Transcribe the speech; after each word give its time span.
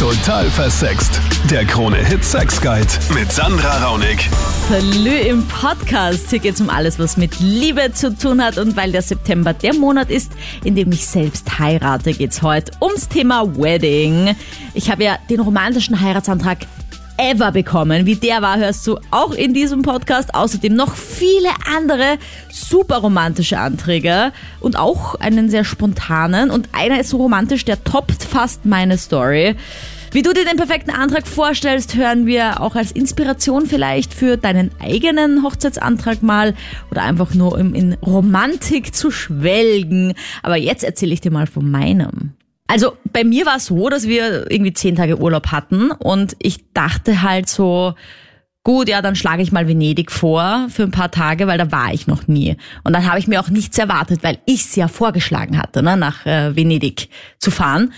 Total 0.00 0.46
versext. 0.46 1.20
Der 1.50 1.66
Krone-Hit 1.66 2.24
Sex 2.24 2.58
Guide 2.58 2.88
mit 3.12 3.30
Sandra 3.30 3.84
Raunig. 3.84 4.30
Salü 4.66 5.14
im 5.28 5.46
Podcast. 5.46 6.30
Hier 6.30 6.38
geht 6.38 6.54
es 6.54 6.60
um 6.62 6.70
alles, 6.70 6.98
was 6.98 7.18
mit 7.18 7.38
Liebe 7.38 7.92
zu 7.92 8.16
tun 8.16 8.42
hat. 8.42 8.56
Und 8.56 8.78
weil 8.78 8.92
der 8.92 9.02
September 9.02 9.52
der 9.52 9.74
Monat 9.74 10.08
ist, 10.08 10.32
in 10.64 10.74
dem 10.74 10.90
ich 10.90 11.06
selbst 11.06 11.58
heirate, 11.58 12.14
geht 12.14 12.30
es 12.30 12.40
heute 12.40 12.72
ums 12.80 13.08
Thema 13.08 13.46
Wedding. 13.58 14.34
Ich 14.72 14.90
habe 14.90 15.04
ja 15.04 15.18
den 15.28 15.40
romantischen 15.40 16.00
Heiratsantrag 16.00 16.60
ever 17.20 17.52
bekommen. 17.52 18.06
Wie 18.06 18.16
der 18.16 18.40
war, 18.40 18.56
hörst 18.56 18.86
du 18.86 18.98
auch 19.10 19.32
in 19.32 19.52
diesem 19.52 19.82
Podcast. 19.82 20.34
Außerdem 20.34 20.74
noch 20.74 20.94
viele 20.94 21.50
andere 21.76 22.16
super 22.50 22.96
romantische 22.96 23.58
Anträge 23.58 24.32
und 24.60 24.76
auch 24.78 25.16
einen 25.16 25.50
sehr 25.50 25.64
spontanen. 25.64 26.50
Und 26.50 26.70
einer 26.72 26.98
ist 26.98 27.10
so 27.10 27.18
romantisch, 27.18 27.64
der 27.66 27.84
toppt 27.84 28.22
fast 28.22 28.64
meine 28.64 28.96
Story. 28.96 29.54
Wie 30.12 30.22
du 30.22 30.32
dir 30.32 30.44
den 30.44 30.56
perfekten 30.56 30.90
Antrag 30.90 31.28
vorstellst, 31.28 31.94
hören 31.94 32.26
wir 32.26 32.60
auch 32.60 32.74
als 32.74 32.90
Inspiration 32.90 33.66
vielleicht 33.66 34.12
für 34.12 34.36
deinen 34.36 34.70
eigenen 34.80 35.44
Hochzeitsantrag 35.44 36.22
mal 36.22 36.54
oder 36.90 37.02
einfach 37.02 37.34
nur 37.34 37.52
um 37.52 37.74
in 37.74 37.94
Romantik 37.94 38.94
zu 38.94 39.10
schwelgen. 39.10 40.14
Aber 40.42 40.56
jetzt 40.56 40.82
erzähle 40.82 41.12
ich 41.12 41.20
dir 41.20 41.30
mal 41.30 41.46
von 41.46 41.70
meinem. 41.70 42.34
Also 42.70 42.96
bei 43.12 43.24
mir 43.24 43.46
war 43.46 43.56
es 43.56 43.66
so, 43.66 43.88
dass 43.88 44.06
wir 44.06 44.48
irgendwie 44.48 44.72
zehn 44.72 44.94
Tage 44.94 45.18
Urlaub 45.18 45.48
hatten 45.48 45.90
und 45.90 46.36
ich 46.38 46.72
dachte 46.72 47.20
halt 47.20 47.48
so, 47.48 47.94
gut, 48.62 48.88
ja, 48.88 49.02
dann 49.02 49.16
schlage 49.16 49.42
ich 49.42 49.50
mal 49.50 49.66
Venedig 49.66 50.12
vor 50.12 50.68
für 50.68 50.84
ein 50.84 50.92
paar 50.92 51.10
Tage, 51.10 51.48
weil 51.48 51.58
da 51.58 51.72
war 51.72 51.92
ich 51.92 52.06
noch 52.06 52.28
nie. 52.28 52.56
Und 52.84 52.92
dann 52.92 53.08
habe 53.08 53.18
ich 53.18 53.26
mir 53.26 53.40
auch 53.40 53.48
nichts 53.48 53.76
erwartet, 53.76 54.22
weil 54.22 54.38
ich 54.46 54.66
es 54.66 54.76
ja 54.76 54.86
vorgeschlagen 54.86 55.58
hatte, 55.58 55.82
ne, 55.82 55.96
nach 55.96 56.24
äh, 56.26 56.54
Venedig 56.54 57.08
zu 57.38 57.50
fahren. 57.50 57.92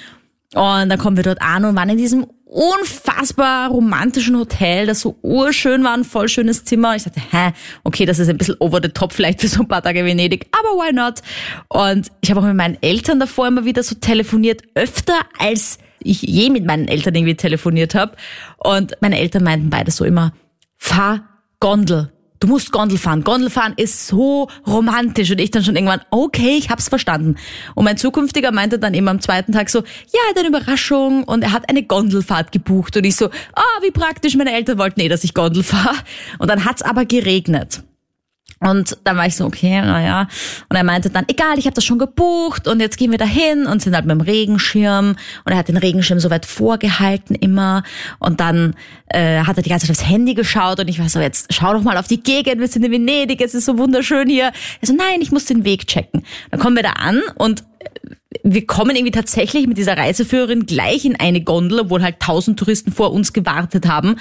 Und 0.55 0.89
dann 0.89 0.99
kommen 0.99 1.19
wir 1.19 1.25
dort 1.25 1.43
an 1.43 1.66
und 1.66 1.77
waren 1.77 1.91
in 1.91 1.99
diesem 1.99 2.27
unfassbar 2.52 3.70
romantischen 3.70 4.38
Hotel, 4.38 4.87
das 4.87 5.01
so 5.01 5.16
urschön 5.23 5.82
war, 5.85 5.95
ein 5.95 6.04
voll 6.04 6.29
schönes 6.29 6.65
Zimmer. 6.65 6.95
Ich 6.95 7.04
dachte, 7.04 7.21
hä, 7.30 7.52
okay, 7.82 8.04
das 8.04 8.18
ist 8.18 8.29
ein 8.29 8.37
bisschen 8.37 8.57
over 8.59 8.80
the 8.82 8.90
top 8.90 9.15
vielleicht 9.15 9.40
für 9.40 9.49
so 9.49 9.63
ein 9.63 9.68
paar 9.68 9.82
Tage 9.82 10.04
Venedig, 10.04 10.46
aber 10.52 10.79
why 10.79 10.93
not? 10.93 11.23
Und 11.68 12.09
ich 12.21 12.30
habe 12.30 12.40
auch 12.40 12.45
mit 12.45 12.57
meinen 12.57 12.77
Eltern 12.82 13.21
davor 13.21 13.49
immer 13.49 13.65
wieder 13.65 13.82
so 13.82 13.95
telefoniert, 13.95 14.62
öfter 14.74 15.15
als 15.38 15.79
ich 16.04 16.23
je 16.23 16.51
mit 16.51 16.66
meinen 16.66 16.88
Eltern 16.88 17.15
irgendwie 17.15 17.37
telefoniert 17.37 17.95
habe. 17.95 18.16
Und 18.59 18.96
meine 19.01 19.18
Eltern 19.18 19.45
meinten 19.45 19.71
beide 19.71 19.90
so 19.90 20.05
immer, 20.05 20.32
fahr 20.77 21.29
Gondel. 21.60 22.12
Du 22.43 22.48
musst 22.48 22.73
Gondel 22.73 22.98
fahren. 22.98 23.23
Gondel 23.23 23.51
fahren 23.51 23.73
ist 23.76 24.09
so 24.09 24.48
romantisch. 24.66 25.30
Und 25.30 25.40
ich 25.40 25.52
dann 25.52 25.62
schon 25.62 25.76
irgendwann, 25.76 26.01
okay, 26.10 26.57
ich 26.59 26.71
hab's 26.71 26.88
verstanden. 26.88 27.37
Und 27.76 27.84
mein 27.84 27.96
Zukünftiger 27.96 28.51
meinte 28.51 28.80
dann 28.80 28.95
immer 28.95 29.12
am 29.12 29.21
zweiten 29.21 29.52
Tag 29.52 29.71
so, 29.71 29.79
ja, 29.79 29.84
er 30.26 30.30
hat 30.30 30.38
eine 30.38 30.49
Überraschung 30.49 31.23
und 31.23 31.45
er 31.45 31.52
hat 31.52 31.68
eine 31.68 31.84
Gondelfahrt 31.84 32.51
gebucht. 32.51 32.96
Und 32.96 33.04
ich 33.04 33.15
so, 33.15 33.26
ah, 33.26 33.62
oh, 33.62 33.82
wie 33.84 33.93
praktisch, 33.93 34.34
meine 34.34 34.52
Eltern 34.52 34.76
wollten 34.79 34.99
eh, 34.99 35.09
dass 35.09 35.23
ich 35.23 35.34
Gondel 35.34 35.62
fahre. 35.62 35.95
Und 36.40 36.51
dann 36.51 36.65
hat's 36.65 36.82
aber 36.82 37.04
geregnet. 37.04 37.84
Und 38.63 38.96
dann 39.02 39.16
war 39.16 39.27
ich 39.27 39.35
so, 39.35 39.45
okay, 39.45 39.80
naja. 39.80 40.29
Und 40.68 40.77
er 40.77 40.85
meinte 40.85 41.10
dann, 41.10 41.24
egal, 41.27 41.59
ich 41.59 41.66
habe 41.66 41.74
das 41.74 41.85
schon 41.85 41.99
gebucht 41.99 42.68
und 42.68 42.79
jetzt 42.80 42.96
gehen 42.96 43.10
wir 43.10 43.18
dahin 43.18 43.66
und 43.66 43.82
sind 43.82 43.95
halt 43.95 44.07
mit 44.07 44.15
dem 44.15 44.21
Regenschirm. 44.21 45.16
Und 45.45 45.52
er 45.52 45.57
hat 45.57 45.66
den 45.66 45.77
Regenschirm 45.77 46.21
so 46.21 46.30
weit 46.30 46.46
vorgehalten 46.46 47.35
immer. 47.35 47.83
Und 48.21 48.38
dann 48.38 48.74
äh, 49.09 49.40
hat 49.40 49.57
er 49.57 49.65
die 49.65 49.71
ganze 49.71 49.87
Zeit 49.87 49.96
aufs 49.96 50.09
Handy 50.09 50.35
geschaut 50.35 50.79
und 50.79 50.88
ich 50.88 51.01
war 51.01 51.09
so, 51.09 51.18
jetzt 51.18 51.52
schau 51.52 51.73
doch 51.73 51.83
mal 51.83 51.96
auf 51.96 52.07
die 52.07 52.23
Gegend, 52.23 52.60
wir 52.60 52.68
sind 52.68 52.85
in 52.85 52.93
Venedig, 52.93 53.40
es 53.40 53.55
ist 53.55 53.65
so 53.65 53.79
wunderschön 53.79 54.29
hier. 54.29 54.52
Er 54.80 54.87
so, 54.87 54.95
nein, 54.95 55.21
ich 55.21 55.33
muss 55.33 55.46
den 55.46 55.65
Weg 55.65 55.88
checken. 55.88 56.23
Dann 56.52 56.60
kommen 56.60 56.77
wir 56.77 56.85
da 56.85 56.90
an 56.90 57.21
und 57.35 57.65
wir 58.45 58.66
kommen 58.66 58.95
irgendwie 58.95 59.13
tatsächlich 59.13 59.66
mit 59.66 59.77
dieser 59.77 59.96
Reiseführerin 59.96 60.66
gleich 60.66 61.05
in 61.05 61.18
eine 61.18 61.43
Gondel, 61.43 61.80
obwohl 61.80 62.02
halt 62.02 62.21
tausend 62.21 62.59
Touristen 62.59 62.93
vor 62.93 63.13
uns 63.13 63.33
gewartet 63.33 63.88
haben. 63.88 64.16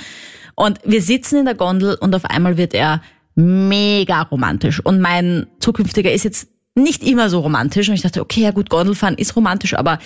Und 0.55 0.79
wir 0.83 1.01
sitzen 1.01 1.37
in 1.37 1.45
der 1.45 1.55
Gondel 1.55 1.95
und 1.95 2.15
auf 2.15 2.25
einmal 2.25 2.57
wird 2.57 2.73
er 2.73 3.01
mega 3.35 4.21
romantisch. 4.23 4.79
Und 4.79 4.99
mein 4.99 5.47
zukünftiger 5.59 6.11
ist 6.11 6.23
jetzt 6.23 6.49
nicht 6.75 7.03
immer 7.03 7.29
so 7.29 7.39
romantisch. 7.39 7.89
Und 7.89 7.95
ich 7.95 8.01
dachte, 8.01 8.21
okay, 8.21 8.41
ja 8.41 8.51
gut, 8.51 8.69
Gondelfahren 8.69 9.17
ist 9.17 9.35
romantisch, 9.35 9.73
aber 9.73 9.99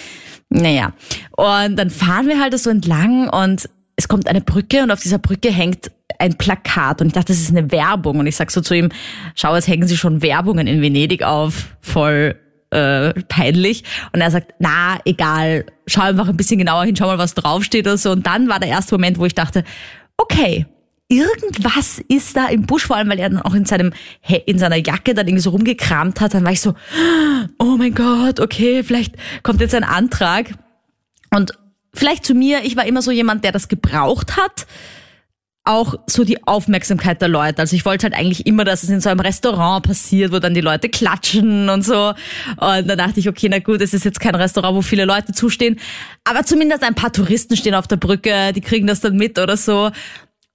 naja. 0.50 0.94
Und 1.32 1.76
dann 1.76 1.90
fahren 1.90 2.28
wir 2.28 2.40
halt 2.40 2.58
so 2.58 2.70
entlang 2.70 3.30
und 3.30 3.70
es 3.96 4.08
kommt 4.08 4.28
eine 4.28 4.42
Brücke 4.42 4.84
und 4.84 4.92
auf 4.92 5.02
dieser 5.02 5.20
Brücke 5.20 5.52
hängt 5.52 5.92
ein 6.20 6.38
Plakat 6.38 7.02
und 7.02 7.08
ich 7.08 7.14
dachte, 7.14 7.28
das 7.34 7.40
ist 7.40 7.56
eine 7.56 7.72
Werbung. 7.72 8.20
Und 8.20 8.28
ich 8.28 8.36
sag 8.36 8.52
so 8.52 8.62
zu 8.62 8.74
ihm, 8.74 8.90
schau, 9.36 9.56
es 9.56 9.68
hängen 9.68 9.88
sie 9.88 9.98
schon 9.98 10.22
Werbungen 10.22 10.68
in 10.68 10.82
Venedig 10.82 11.24
auf. 11.24 11.76
Voll 11.82 12.36
äh, 12.72 13.14
peinlich. 13.28 13.84
Und 14.14 14.22
er 14.22 14.32
sagt, 14.32 14.54
na, 14.60 15.00
egal, 15.06 15.66
schau 15.88 16.02
einfach 16.02 16.28
ein 16.28 16.38
bisschen 16.38 16.60
genauer 16.60 16.86
hin, 16.86 16.96
schau 16.96 17.08
mal, 17.08 17.18
was 17.18 17.36
draufsteht 17.36 17.88
oder 17.88 17.98
so. 17.98 18.12
Und 18.12 18.26
dann 18.28 18.50
war 18.50 18.60
der 18.60 18.70
erste 18.70 18.96
Moment, 18.96 19.18
wo 19.18 19.26
ich 19.26 19.36
dachte, 19.36 19.64
okay, 20.18 20.66
irgendwas 21.08 22.00
ist 22.08 22.36
da 22.36 22.48
im 22.48 22.66
Busch, 22.66 22.86
vor 22.86 22.96
allem 22.96 23.10
weil 23.10 23.20
er 23.20 23.30
dann 23.30 23.42
auch 23.42 23.54
in 23.54 23.66
seinem 23.66 23.94
in 24.46 24.58
seiner 24.58 24.78
Jacke 24.78 25.14
dann 25.14 25.28
irgendwie 25.28 25.44
so 25.44 25.52
rumgekramt 25.52 26.20
hat, 26.22 26.34
dann 26.34 26.44
war 26.44 26.52
ich 26.52 26.62
so, 26.62 26.74
oh 27.60 27.76
mein 27.78 27.94
Gott, 27.94 28.40
okay, 28.40 28.84
vielleicht 28.84 29.16
kommt 29.44 29.62
jetzt 29.62 29.76
ein 29.76 29.84
Antrag. 29.84 30.54
Und 31.32 31.54
vielleicht 31.94 32.26
zu 32.26 32.34
mir, 32.34 32.64
ich 32.64 32.76
war 32.76 32.86
immer 32.86 33.02
so 33.02 33.12
jemand, 33.12 33.44
der 33.44 33.52
das 33.52 33.68
gebraucht 33.68 34.38
hat, 34.38 34.66
auch 35.66 35.96
so 36.06 36.24
die 36.24 36.46
Aufmerksamkeit 36.46 37.22
der 37.22 37.28
Leute. 37.28 37.60
Also 37.60 37.76
ich 37.76 37.86
wollte 37.86 38.04
halt 38.04 38.14
eigentlich 38.14 38.46
immer, 38.46 38.64
dass 38.64 38.84
es 38.84 38.90
in 38.90 39.02
so 39.02 39.10
einem 39.10 39.20
Restaurant 39.20 39.86
passiert, 39.86 40.32
wo 40.32 40.38
dann 40.38 40.54
die 40.54 40.62
Leute 40.62 40.90
klatschen 40.90 41.70
und 41.70 41.84
so. 41.84 42.10
Und 42.58 42.88
dann 42.88 42.98
dachte 42.98 43.20
ich, 43.20 43.28
okay, 43.28 43.50
na 43.50 43.60
gut, 43.60 43.82
es 43.82 43.94
ist 43.94 44.06
jetzt 44.06 44.20
kein 44.20 44.36
Restaurant, 44.36 44.76
wo 44.76 44.82
viele 44.84 45.06
Leute 45.06 45.34
zustehen, 45.34 45.80
aber 46.24 46.44
zumindest 46.44 46.84
ein 46.84 46.94
paar 46.94 47.12
Touristen 47.12 47.58
stehen 47.58 47.74
auf 47.74 47.88
der 47.88 47.98
Brücke, 47.98 48.54
die 48.54 48.62
kriegen 48.62 48.86
das 48.86 49.00
dann 49.02 49.16
mit 49.16 49.40
oder 49.40 49.58
so. 49.58 49.92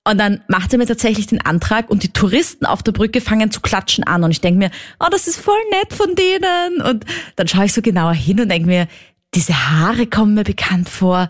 Und 0.05 0.19
dann 0.19 0.41
macht 0.49 0.73
er 0.73 0.79
mir 0.79 0.87
tatsächlich 0.87 1.27
den 1.27 1.43
Antrag 1.43 1.91
und 1.91 2.03
die 2.03 2.13
Touristen 2.13 2.65
auf 2.65 2.83
der 2.83 2.93
Brücke 2.93 3.21
fangen 3.21 3.51
zu 3.51 3.61
klatschen 3.61 4.05
an. 4.05 4.25
Und 4.25 4.31
ich 4.31 4.41
denke 4.41 4.59
mir, 4.59 4.71
oh, 4.99 5.09
das 5.11 5.29
ist 5.29 5.39
voll 5.39 5.55
nett 5.73 5.93
von 5.93 6.15
denen. 6.15 6.81
Und 6.81 7.05
dann 7.37 7.49
schaue 7.49 7.67
ich 7.67 7.73
so 7.75 7.83
genauer 7.83 8.15
hin 8.15 8.41
und 8.41 8.49
denke 8.49 8.67
mir, 8.67 8.89
diese 9.35 9.71
Haare 9.71 10.07
kommen 10.07 10.35
mir 10.35 10.45
bekannt 10.45 10.89
vor. 10.89 11.29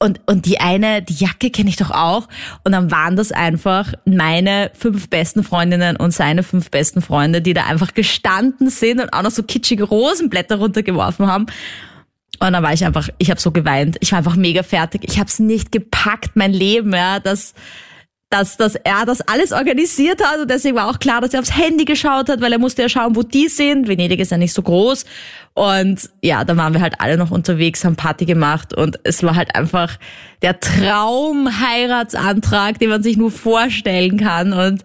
Und, 0.00 0.20
und 0.26 0.46
die 0.46 0.60
eine, 0.60 1.02
die 1.02 1.14
Jacke 1.14 1.50
kenne 1.50 1.70
ich 1.70 1.76
doch 1.76 1.90
auch. 1.90 2.28
Und 2.64 2.72
dann 2.72 2.90
waren 2.90 3.16
das 3.16 3.32
einfach 3.32 3.92
meine 4.04 4.70
fünf 4.74 5.08
besten 5.10 5.42
Freundinnen 5.42 5.96
und 5.96 6.12
seine 6.12 6.42
fünf 6.42 6.70
besten 6.70 7.02
Freunde, 7.02 7.40
die 7.40 7.54
da 7.54 7.66
einfach 7.66 7.94
gestanden 7.94 8.70
sind 8.70 9.00
und 9.00 9.12
auch 9.12 9.22
noch 9.22 9.30
so 9.30 9.42
kitschige 9.42 9.84
Rosenblätter 9.84 10.56
runtergeworfen 10.56 11.26
haben. 11.26 11.46
Und 12.40 12.52
dann 12.52 12.62
war 12.62 12.72
ich 12.72 12.84
einfach, 12.84 13.08
ich 13.18 13.30
habe 13.30 13.40
so 13.40 13.50
geweint. 13.50 13.96
Ich 14.00 14.12
war 14.12 14.18
einfach 14.18 14.36
mega 14.36 14.62
fertig. 14.62 15.02
Ich 15.04 15.18
habe 15.18 15.28
es 15.28 15.40
nicht 15.40 15.72
gepackt, 15.72 16.32
mein 16.34 16.52
Leben, 16.52 16.92
ja, 16.92 17.18
das 17.18 17.54
dass, 18.30 18.56
dass 18.58 18.74
er 18.74 19.06
das 19.06 19.22
alles 19.22 19.52
organisiert 19.52 20.22
hat 20.22 20.40
und 20.40 20.50
deswegen 20.50 20.76
war 20.76 20.90
auch 20.90 20.98
klar, 20.98 21.22
dass 21.22 21.32
er 21.32 21.40
aufs 21.40 21.56
Handy 21.56 21.86
geschaut 21.86 22.28
hat, 22.28 22.42
weil 22.42 22.52
er 22.52 22.58
musste 22.58 22.82
ja 22.82 22.88
schauen, 22.88 23.16
wo 23.16 23.22
die 23.22 23.48
sind. 23.48 23.88
Venedig 23.88 24.20
ist 24.20 24.30
ja 24.30 24.36
nicht 24.36 24.52
so 24.52 24.62
groß. 24.62 25.06
Und 25.54 26.10
ja, 26.22 26.44
dann 26.44 26.58
waren 26.58 26.74
wir 26.74 26.82
halt 26.82 27.00
alle 27.00 27.16
noch 27.16 27.30
unterwegs, 27.30 27.84
haben 27.84 27.96
Party 27.96 28.26
gemacht 28.26 28.74
und 28.74 29.00
es 29.02 29.22
war 29.22 29.34
halt 29.34 29.56
einfach 29.56 29.96
der 30.42 30.60
Traum-Heiratsantrag, 30.60 32.78
den 32.78 32.90
man 32.90 33.02
sich 33.02 33.16
nur 33.16 33.30
vorstellen 33.30 34.18
kann 34.18 34.52
und 34.52 34.84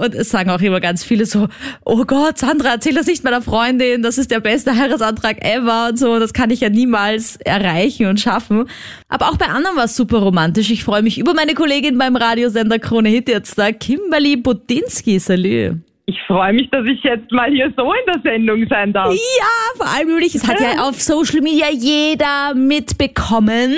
und 0.00 0.14
es 0.14 0.30
sagen 0.30 0.50
auch 0.50 0.60
immer 0.60 0.80
ganz 0.80 1.04
viele 1.04 1.26
so, 1.26 1.48
oh 1.84 2.04
Gott, 2.04 2.38
Sandra, 2.38 2.70
erzähl 2.70 2.94
das 2.94 3.06
nicht 3.06 3.24
meiner 3.24 3.42
Freundin, 3.42 4.02
das 4.02 4.18
ist 4.18 4.30
der 4.30 4.40
beste 4.40 4.76
Heiratsantrag 4.76 5.44
ever 5.44 5.88
und 5.90 5.98
so, 5.98 6.18
das 6.18 6.32
kann 6.32 6.50
ich 6.50 6.60
ja 6.60 6.68
niemals 6.68 7.36
erreichen 7.36 8.06
und 8.06 8.20
schaffen. 8.20 8.68
Aber 9.08 9.30
auch 9.30 9.36
bei 9.36 9.46
anderen 9.46 9.76
war 9.76 9.84
es 9.84 9.96
super 9.96 10.18
romantisch. 10.18 10.70
Ich 10.70 10.84
freue 10.84 11.02
mich 11.02 11.18
über 11.18 11.34
meine 11.34 11.54
Kollegin 11.54 11.98
beim 11.98 12.16
Radiosender 12.16 12.78
Krone 12.78 13.08
Hit 13.08 13.28
jetzt 13.28 13.58
da, 13.58 13.72
Kimberly 13.72 14.36
Budinski. 14.36 15.18
Salut. 15.18 15.91
Ich 16.12 16.20
freue 16.26 16.52
mich, 16.52 16.68
dass 16.70 16.84
ich 16.86 17.02
jetzt 17.02 17.32
mal 17.32 17.50
hier 17.50 17.72
so 17.74 17.90
in 17.90 18.12
der 18.12 18.20
Sendung 18.22 18.66
sein 18.68 18.92
darf. 18.92 19.12
Ja, 19.14 19.76
vor 19.76 19.86
allem 19.88 20.08
nämlich, 20.08 20.34
es 20.34 20.46
hat 20.46 20.60
ja 20.60 20.82
auf 20.86 21.00
Social 21.00 21.40
Media 21.40 21.66
jeder 21.70 22.54
mitbekommen, 22.54 23.76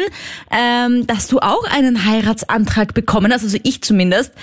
ähm, 0.51 1.07
dass 1.07 1.29
du 1.29 1.39
auch 1.39 1.65
einen 1.73 2.05
Heiratsantrag 2.05 2.93
bekommen 2.93 3.33
hast, 3.33 3.45
also 3.45 3.59
ich 3.63 3.83
zumindest. 3.83 4.35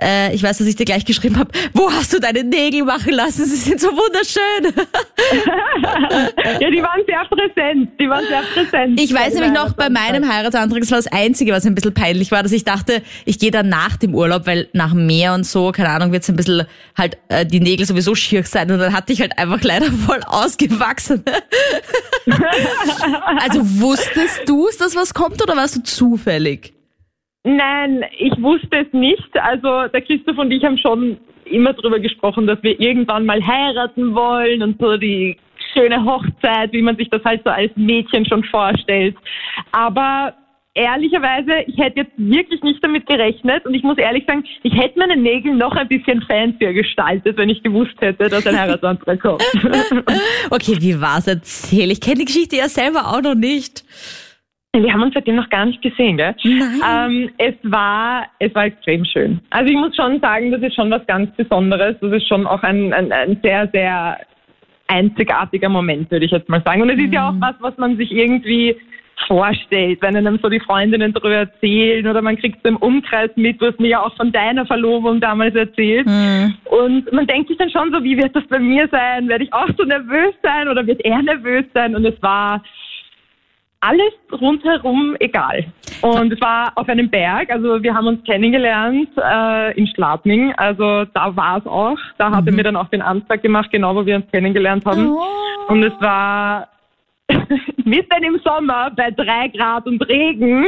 Äh, 0.00 0.34
ich 0.34 0.42
weiß, 0.42 0.58
dass 0.58 0.66
ich 0.66 0.76
dir 0.76 0.86
gleich 0.86 1.04
geschrieben 1.04 1.38
habe, 1.38 1.50
wo 1.74 1.90
hast 1.90 2.12
du 2.12 2.20
deine 2.20 2.42
Nägel 2.42 2.84
machen 2.84 3.12
lassen? 3.12 3.44
Sie 3.44 3.56
sind 3.56 3.80
so 3.80 3.88
wunderschön. 3.88 4.84
ja, 6.60 6.70
die 6.70 6.82
waren 6.82 7.02
sehr 7.06 7.24
präsent. 7.28 7.90
Die 8.00 8.08
waren 8.08 8.24
sehr 8.26 8.42
präsent. 8.54 8.98
Ich 8.98 9.12
weiß 9.12 9.34
nämlich 9.34 9.52
noch, 9.52 9.74
bei 9.74 9.90
meinem 9.90 10.32
Heiratsantrag, 10.32 10.80
das 10.80 10.90
war 10.90 10.98
das 10.98 11.12
Einzige, 11.12 11.52
was 11.52 11.66
ein 11.66 11.74
bisschen 11.74 11.92
peinlich 11.92 12.32
war, 12.32 12.42
dass 12.42 12.52
ich 12.52 12.64
dachte, 12.64 13.02
ich 13.26 13.38
gehe 13.38 13.50
dann 13.50 13.68
nach 13.68 13.96
dem 13.96 14.14
Urlaub, 14.14 14.46
weil 14.46 14.68
nach 14.72 14.92
dem 14.92 15.06
Meer 15.06 15.34
und 15.34 15.44
so, 15.44 15.70
keine 15.70 15.90
Ahnung, 15.90 16.12
wird 16.12 16.22
es 16.22 16.30
ein 16.30 16.36
bisschen 16.36 16.66
halt 16.96 17.18
äh, 17.28 17.39
die 17.44 17.60
Nägel 17.60 17.86
sowieso 17.86 18.14
schier 18.14 18.42
sein. 18.42 18.70
Und 18.70 18.78
dann 18.78 18.92
hatte 18.92 19.12
ich 19.12 19.20
halt 19.20 19.38
einfach 19.38 19.62
leider 19.62 19.86
voll 20.06 20.20
ausgewachsen. 20.26 21.24
also 23.40 23.60
wusstest 23.80 24.48
du, 24.48 24.68
dass 24.78 24.96
was 24.96 25.14
kommt 25.14 25.42
oder 25.42 25.56
warst 25.56 25.76
du 25.76 25.82
zufällig? 25.82 26.72
Nein, 27.44 28.04
ich 28.18 28.32
wusste 28.42 28.86
es 28.86 28.92
nicht. 28.92 29.30
Also 29.34 29.88
der 29.88 30.02
Christoph 30.02 30.38
und 30.38 30.50
ich 30.50 30.62
haben 30.62 30.78
schon 30.78 31.18
immer 31.44 31.72
darüber 31.72 31.98
gesprochen, 31.98 32.46
dass 32.46 32.62
wir 32.62 32.78
irgendwann 32.78 33.26
mal 33.26 33.44
heiraten 33.44 34.14
wollen 34.14 34.62
und 34.62 34.78
so 34.80 34.96
die 34.96 35.36
schöne 35.72 36.04
Hochzeit, 36.04 36.72
wie 36.72 36.82
man 36.82 36.96
sich 36.96 37.08
das 37.10 37.24
halt 37.24 37.42
so 37.44 37.50
als 37.50 37.70
Mädchen 37.76 38.26
schon 38.26 38.44
vorstellt. 38.44 39.16
Aber 39.72 40.34
ehrlicherweise, 40.74 41.64
ich 41.66 41.76
hätte 41.78 42.00
jetzt 42.00 42.12
wirklich 42.16 42.62
nicht 42.62 42.82
damit 42.82 43.06
gerechnet 43.06 43.66
und 43.66 43.74
ich 43.74 43.82
muss 43.82 43.98
ehrlich 43.98 44.24
sagen, 44.26 44.44
ich 44.62 44.74
hätte 44.74 44.98
meine 44.98 45.16
Nägel 45.16 45.54
noch 45.54 45.74
ein 45.74 45.88
bisschen 45.88 46.22
fancier 46.22 46.72
gestaltet, 46.72 47.36
wenn 47.36 47.48
ich 47.48 47.62
gewusst 47.62 48.00
hätte, 48.00 48.28
dass 48.28 48.46
ein 48.46 48.58
Heiratsantrag 48.58 49.20
kommt. 49.20 49.44
okay, 50.50 50.76
wie 50.78 51.00
war's? 51.00 51.26
Erzähl. 51.26 51.90
Ich 51.90 52.00
kenne 52.00 52.16
die 52.16 52.24
Geschichte 52.26 52.56
ja 52.56 52.68
selber 52.68 53.08
auch 53.08 53.22
noch 53.22 53.34
nicht. 53.34 53.84
Wir 54.72 54.92
haben 54.92 55.02
uns 55.02 55.14
seitdem 55.14 55.34
noch 55.34 55.50
gar 55.50 55.66
nicht 55.66 55.82
gesehen, 55.82 56.16
gell? 56.16 56.32
Nein. 56.44 57.10
Ähm, 57.10 57.30
es 57.38 57.54
war, 57.64 58.26
es 58.38 58.54
war 58.54 58.66
extrem 58.66 59.04
schön. 59.04 59.40
Also 59.50 59.68
ich 59.68 59.76
muss 59.76 59.96
schon 59.96 60.20
sagen, 60.20 60.52
das 60.52 60.62
ist 60.62 60.76
schon 60.76 60.92
was 60.92 61.04
ganz 61.06 61.34
Besonderes. 61.34 61.96
Das 62.00 62.12
ist 62.12 62.28
schon 62.28 62.46
auch 62.46 62.62
ein, 62.62 62.92
ein, 62.92 63.10
ein 63.10 63.40
sehr, 63.42 63.68
sehr 63.72 64.18
einzigartiger 64.86 65.68
Moment, 65.68 66.08
würde 66.12 66.24
ich 66.24 66.30
jetzt 66.30 66.48
mal 66.48 66.62
sagen. 66.64 66.82
Und 66.82 66.90
es 66.90 67.00
ist 67.00 67.12
ja 67.12 67.30
auch 67.30 67.34
was, 67.40 67.54
was 67.58 67.76
man 67.78 67.96
sich 67.96 68.12
irgendwie 68.12 68.76
vorstellt, 69.26 70.00
wenn 70.02 70.16
einem 70.16 70.38
so 70.42 70.48
die 70.48 70.60
Freundinnen 70.60 71.12
darüber 71.12 71.36
erzählen 71.36 72.06
oder 72.06 72.22
man 72.22 72.36
kriegt 72.36 72.58
es 72.58 72.68
im 72.68 72.76
Umkreis 72.76 73.30
mit, 73.36 73.60
du 73.60 73.66
hast 73.66 73.80
mir 73.80 73.88
ja 73.88 74.02
auch 74.02 74.14
von 74.16 74.32
deiner 74.32 74.66
Verlobung 74.66 75.20
damals 75.20 75.54
erzählt. 75.54 76.06
Mhm. 76.06 76.54
Und 76.64 77.12
man 77.12 77.26
denkt 77.26 77.48
sich 77.48 77.58
dann 77.58 77.70
schon 77.70 77.92
so, 77.92 78.02
wie 78.02 78.16
wird 78.16 78.34
das 78.34 78.46
bei 78.48 78.58
mir 78.58 78.88
sein? 78.88 79.28
Werde 79.28 79.44
ich 79.44 79.52
auch 79.52 79.68
so 79.76 79.84
nervös 79.84 80.34
sein 80.42 80.68
oder 80.68 80.86
wird 80.86 81.04
er 81.04 81.22
nervös 81.22 81.64
sein? 81.74 81.94
Und 81.94 82.04
es 82.04 82.20
war 82.22 82.62
alles 83.80 84.12
rundherum 84.32 85.16
egal. 85.20 85.64
Und 86.02 86.32
es 86.32 86.40
war 86.40 86.72
auf 86.76 86.88
einem 86.88 87.10
Berg, 87.10 87.50
also 87.50 87.82
wir 87.82 87.94
haben 87.94 88.06
uns 88.06 88.24
kennengelernt 88.24 89.08
äh, 89.16 89.78
in 89.78 89.86
Schladming, 89.86 90.52
also 90.56 91.04
da 91.14 91.34
war 91.36 91.58
es 91.58 91.66
auch. 91.66 91.98
Da 92.18 92.30
hat 92.30 92.46
er 92.46 92.52
mir 92.52 92.62
dann 92.62 92.76
auch 92.76 92.88
den 92.88 93.02
Antrag 93.02 93.42
gemacht, 93.42 93.70
genau 93.70 93.94
wo 93.94 94.04
wir 94.06 94.16
uns 94.16 94.30
kennengelernt 94.30 94.84
haben. 94.86 95.10
Oh. 95.10 95.20
Und 95.68 95.82
es 95.82 95.92
war 96.00 96.68
mitten 97.84 98.22
im 98.22 98.40
Sommer 98.44 98.90
bei 98.96 99.10
drei 99.10 99.48
Grad 99.48 99.86
und 99.86 100.00
Regen. 100.08 100.66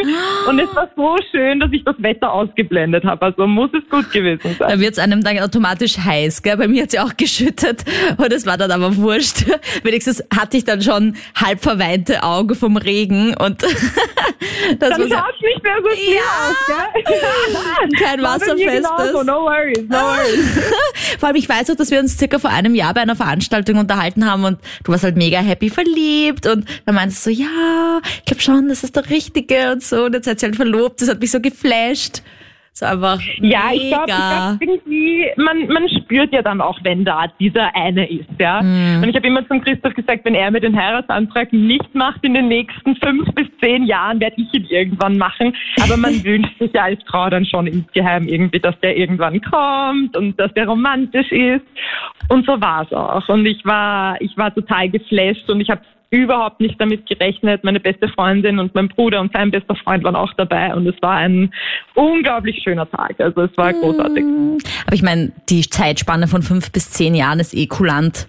Und 0.49 0.59
es 0.59 0.75
war 0.75 0.89
so 0.97 1.17
schön, 1.31 1.61
dass 1.61 1.71
ich 1.73 1.85
das 1.85 1.95
Wetter 1.99 2.33
ausgeblendet 2.33 3.05
habe. 3.05 3.27
Also 3.27 3.47
muss 3.47 3.71
es 3.75 3.89
gut 3.91 4.11
gewesen 4.11 4.57
sein. 4.59 4.69
Da 4.71 4.81
wird's 4.81 4.99
einem 4.99 5.23
dann 5.23 5.39
automatisch 5.39 5.99
heiß, 5.99 6.43
gell? 6.43 6.57
Bei 6.57 6.69
mir 6.69 6.83
hat's 6.83 6.95
ja 6.95 7.05
auch 7.05 7.17
geschüttet 7.17 7.85
und 8.17 8.33
es 8.33 8.47
war 8.47 8.57
dann 8.57 8.71
aber 8.71 8.97
wurscht. 8.97 9.45
Wenigstens 9.83 10.23
hatte 10.35 10.57
ich 10.57 10.65
dann 10.65 10.83
schon 10.83 11.17
halb 11.37 11.61
verweinte 11.63 12.23
Augen 12.23 12.55
vom 12.55 12.77
Regen 12.77 13.35
und 13.37 13.63
das 14.79 14.91
Dann 14.91 15.03
so, 15.03 15.09
schaut 15.15 15.41
nicht 15.43 15.63
mehr 15.63 15.77
so 15.83 15.89
viel 15.91 16.15
Ja. 16.15 16.21
aus, 16.49 16.57
gell? 17.05 17.99
kein 17.99 18.23
wasserfestes. 18.23 18.83
genauso. 18.97 19.23
No 19.23 19.43
worries, 19.45 19.83
no 19.89 19.97
worries. 19.97 20.73
Vor 21.19 21.29
allem, 21.29 21.37
ich 21.37 21.49
weiß 21.49 21.71
auch, 21.71 21.77
dass 21.77 21.91
wir 21.91 22.01
uns 22.01 22.17
circa 22.19 22.39
vor 22.39 22.51
einem 22.51 22.75
Jahr 22.75 22.95
bei 22.95 23.01
einer 23.03 23.17
Veranstaltung 23.17 23.79
unterhalten 23.79 24.29
haben 24.31 24.45
und 24.45 24.59
du 24.85 24.93
warst 24.93 25.05
halt 25.05 25.17
mega 25.17 25.39
happy 25.39 25.71
verliebt 25.71 26.47
und 26.53 26.67
dann 26.87 26.95
meinst 26.95 27.27
du 27.27 27.33
so, 27.33 27.43
ja, 27.43 28.01
ich 28.19 28.25
glaube 28.25 28.43
schon, 28.43 28.69
das 28.69 28.85
ist 28.85 28.97
der 28.97 29.09
Richtige 29.11 29.73
und 29.73 29.83
so 29.83 30.05
und 30.05 30.15
jetzt 30.15 30.27
seid 30.27 30.43
ihr 30.43 30.49
halt 30.49 30.57
verlobt, 30.57 31.01
das 31.03 31.09
hat 31.09 31.21
mich 31.21 31.31
so 31.31 31.41
geflasht. 31.41 32.23
So 32.75 32.87
einfach 32.87 33.21
Ja, 33.37 33.65
mega. 33.71 33.75
ich 33.75 33.89
glaube, 33.91 34.07
glaub, 34.07 34.63
irgendwie, 34.63 35.27
man, 35.37 35.67
man 35.69 35.87
spürt 35.91 36.33
ja 36.33 36.41
dann 36.41 36.63
auch, 36.63 36.79
wenn 36.83 37.05
da 37.05 37.27
dieser 37.39 37.77
eine 37.77 38.11
ist, 38.11 38.31
ja. 38.39 38.61
Und 38.61 39.07
ich 39.07 39.15
habe 39.15 39.27
immer 39.27 39.47
zum 39.47 39.61
Christoph 39.63 39.93
gesagt, 39.93 40.25
wenn 40.25 40.35
er 40.35 40.51
mir 40.51 40.61
den 40.61 40.75
Heiratsantrag 40.75 41.53
nicht 41.53 41.95
macht 41.95 42.25
in 42.25 42.33
den 42.33 42.49
nächsten 42.49 42.97
fünf 42.97 43.29
bis 43.35 43.47
zehn 43.63 43.85
Jahren, 43.85 44.21
werde 44.21 44.37
ich 44.39 44.55
ihn 44.55 44.65
irgendwann 44.71 45.19
machen. 45.19 45.55
Aber 45.83 45.99
man 45.99 46.25
wünscht 46.25 46.59
sich 46.59 46.73
ja 46.73 46.85
als 46.85 47.03
Frau 47.07 47.29
dann 47.29 47.45
schon 47.45 47.67
insgeheim 47.67 48.27
irgendwie, 48.27 48.61
dass 48.61 48.81
der 48.81 48.97
irgendwann 48.97 49.43
kommt 49.43 50.17
und 50.17 50.41
dass 50.41 50.51
der 50.55 50.67
romantisch 50.67 51.31
ist. 51.31 51.67
Und 52.31 52.47
so 52.47 52.59
war 52.59 52.87
es 52.87 52.93
auch. 52.95 53.29
Und 53.29 53.45
ich 53.45 53.63
war, 53.67 54.19
ich 54.23 54.35
war 54.39 54.55
total 54.55 54.89
geflasht 54.89 55.51
und 55.51 55.61
ich 55.61 55.69
habe 55.69 55.83
überhaupt 56.13 56.61
nicht 56.61 56.79
damit 56.79 57.09
gerechnet. 57.09 57.65
Meine 57.65 57.81
beste 57.81 58.07
Freundin 58.09 58.59
und 58.59 58.75
mein 58.75 58.89
Bruder 58.89 59.21
und 59.21 59.33
sein 59.33 59.51
bester 59.51 59.75
Freund 59.75 60.05
waren 60.05 60.15
auch 60.15 60.33
dabei 60.37 60.75
und 60.75 60.87
es 60.87 60.95
war 61.01 61.17
ein 61.17 61.53
unglaublich 61.95 62.63
schöner 62.63 62.89
Tag. 62.89 63.19
Also 63.19 63.43
es 63.43 63.57
war 63.57 63.73
großartig. 63.73 64.23
Aber 64.87 64.95
ich 64.95 65.03
meine, 65.03 65.33
die 65.49 65.63
Zeitspanne 65.63 66.29
von 66.29 66.43
fünf 66.43 66.71
bis 66.71 66.91
zehn 66.91 67.15
Jahren 67.15 67.41
ist 67.41 67.55
eh 67.55 67.67
kulant. 67.67 68.29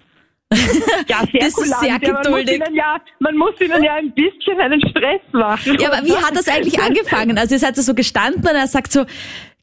Ja, 1.10 1.26
sehr 1.30 1.30
Das 1.42 1.48
ist 1.50 1.56
kulant. 1.56 1.80
sehr 1.82 1.90
ja, 1.90 1.98
man, 2.00 2.12
muss 2.12 2.24
geduldig. 2.24 2.56
ihnen 2.56 2.76
ja, 2.76 2.98
man 3.20 3.38
muss 3.38 3.60
ihnen 3.60 3.84
ja 3.84 3.96
ein 3.96 4.14
bisschen 4.14 4.60
einen 4.62 4.82
Stress 4.90 5.22
machen. 5.34 5.78
Ja, 5.78 5.92
aber 5.92 6.08
wie 6.08 6.16
hat 6.16 6.36
das 6.36 6.48
eigentlich 6.48 6.82
angefangen? 6.82 7.38
Also 7.38 7.56
ihr 7.56 7.60
seid 7.60 7.76
so 7.76 7.94
gestanden 7.94 8.42
und 8.42 8.56
er 8.56 8.68
sagt 8.68 8.94
so, 8.94 9.04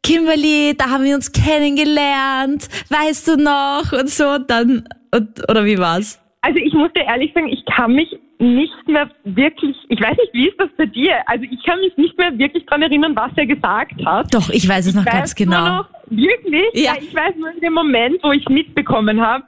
Kimberly, 0.02 0.75
da 0.76 0.90
haben 0.90 1.05
wir 1.05 1.14
uns 1.14 1.32
kennengelernt, 1.32 2.69
weißt 2.90 3.28
du 3.28 3.37
noch? 3.37 3.93
Und 3.93 4.11
so, 4.11 4.28
und 4.28 4.50
dann, 4.50 4.88
und, 5.14 5.49
oder 5.49 5.64
wie 5.64 5.78
war's? 5.78 6.20
Also 6.42 6.58
ich 6.58 6.72
muss 6.72 6.90
dir 6.94 7.04
ehrlich 7.04 7.32
sagen, 7.34 7.48
ich 7.48 7.64
kann 7.66 7.92
mich 7.92 8.08
nicht 8.38 8.88
mehr 8.88 9.10
wirklich, 9.25 9.76
ich 9.88 10.00
weiß 10.00 10.16
nicht, 10.16 10.32
wie 10.32 10.48
ist 10.48 10.58
das 10.58 10.70
bei 10.78 10.87
dir? 10.87 11.16
Also 11.26 11.44
ich 11.44 11.62
kann 11.64 11.78
mich 11.81 11.94
nicht 11.98 12.16
mehr 12.16 12.37
wirklich 12.38 12.64
dran 12.66 12.81
erinnern, 12.81 13.14
was 13.14 13.31
er 13.37 13.46
gesagt 13.46 13.94
hat. 14.06 14.32
Doch, 14.32 14.48
ich 14.48 14.66
weiß 14.66 14.87
es 14.87 14.94
noch 14.94 15.04
Ich 15.04 15.12
ganz 15.12 15.34
genau. 15.34 15.64
Noch, 15.64 15.88
wirklich? 16.06 16.64
Ja. 16.72 16.94
Ich 16.98 17.14
weiß 17.14 17.37
nur 17.37 17.52
in 17.52 17.60
dem 17.60 17.75
Moment, 17.75 18.22
wo 18.22 18.32
ich 18.32 18.48
mitbekommen 18.48 19.20
habe, 19.20 19.44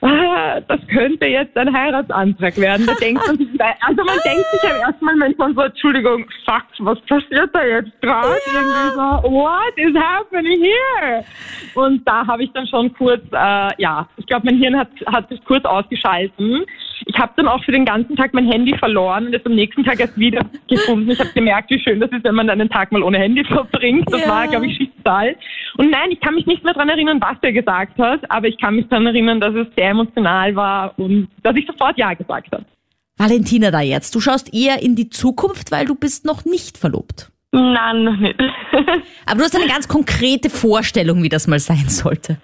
ah, 0.00 0.60
das 0.60 0.80
könnte 0.88 1.26
jetzt 1.26 1.56
ein 1.56 1.72
Heiratsantrag 1.72 2.56
werden. 2.58 2.86
Da 2.86 2.94
denkt 2.94 3.26
man 3.26 3.36
sich, 3.36 3.48
also 3.60 4.04
man 4.04 4.18
denkt 4.24 4.46
sich 4.50 4.70
am 4.70 4.76
ersten 4.76 5.04
Mal 5.04 5.16
manchmal 5.16 5.54
so, 5.54 5.62
Entschuldigung, 5.62 6.26
fuck, 6.44 6.64
was 6.80 7.00
passiert 7.02 7.50
da 7.52 7.64
jetzt 7.64 8.00
gerade? 8.00 8.36
Irgendwie 8.46 8.94
so, 8.94 9.30
what 9.30 9.76
is 9.76 9.94
happening 9.96 10.62
here? 10.62 11.24
Und 11.74 12.06
da 12.06 12.26
habe 12.26 12.44
ich 12.44 12.52
dann 12.52 12.66
schon 12.66 12.92
kurz, 12.94 13.22
äh, 13.32 13.70
ja, 13.78 14.08
ich 14.16 14.26
glaube, 14.26 14.46
mein 14.46 14.58
Hirn 14.58 14.78
hat, 14.78 14.88
hat 15.06 15.28
sich 15.28 15.44
kurz 15.44 15.64
ausgeschalten. 15.64 16.64
Ich 17.04 17.18
habe 17.18 17.32
dann 17.36 17.46
auch 17.48 17.62
für 17.64 17.72
den 17.72 17.84
ganzen 17.84 18.16
Tag 18.16 18.32
mein 18.32 18.50
Handy 18.50 18.76
verloren 18.78 19.26
und 19.26 19.34
es 19.34 19.44
am 19.44 19.54
nächsten 19.54 19.84
Tag 19.84 20.00
erst 20.00 20.16
wieder 20.18 20.44
gefunden. 20.68 21.10
Ich 21.10 21.18
habe 21.20 21.30
gemerkt, 21.34 21.70
wie 21.70 21.78
schön 21.78 22.00
das 22.00 22.10
ist, 22.10 22.24
wenn 22.24 22.34
man 22.34 22.48
einen 22.48 22.68
Tag 22.70 22.90
mal 22.92 23.02
ohne 23.02 23.18
Handy 23.18 23.44
verbringt. 23.48 24.10
Das 24.10 24.22
Ja. 24.22 24.28
war, 24.28 24.48
glaube 24.48 24.66
ich, 24.66 24.76
Schicksal. 24.76 25.36
Und 25.76 25.90
nein, 25.90 26.10
ich 26.10 26.20
kann 26.20 26.34
mich 26.34 26.46
nicht 26.46 26.64
mehr 26.64 26.72
daran 26.72 26.88
erinnern, 26.88 27.20
was 27.20 27.36
er 27.42 27.52
gesagt 27.52 27.98
hat, 27.98 28.20
aber 28.30 28.48
ich 28.48 28.58
kann 28.58 28.76
mich 28.76 28.88
daran 28.88 29.06
erinnern, 29.06 29.40
dass 29.40 29.54
es 29.54 29.66
sehr 29.76 29.90
emotional 29.90 30.56
war 30.56 30.98
und 30.98 31.28
dass 31.42 31.54
ich 31.56 31.66
sofort 31.66 31.98
Ja 31.98 32.14
gesagt 32.14 32.50
habe. 32.52 32.64
Valentina 33.18 33.70
da 33.70 33.80
jetzt, 33.80 34.14
du 34.14 34.20
schaust 34.20 34.52
eher 34.52 34.82
in 34.82 34.94
die 34.94 35.08
Zukunft, 35.08 35.70
weil 35.72 35.86
du 35.86 35.94
bist 35.94 36.24
noch 36.24 36.44
nicht 36.44 36.76
verlobt. 36.78 37.30
Nein, 37.52 38.04
noch 38.04 38.16
nicht. 38.16 38.38
Aber 39.26 39.38
du 39.38 39.44
hast 39.44 39.56
eine 39.56 39.66
ganz 39.68 39.88
konkrete 39.88 40.50
Vorstellung, 40.50 41.22
wie 41.22 41.28
das 41.30 41.46
mal 41.46 41.58
sein 41.58 41.88
sollte. 41.88 42.36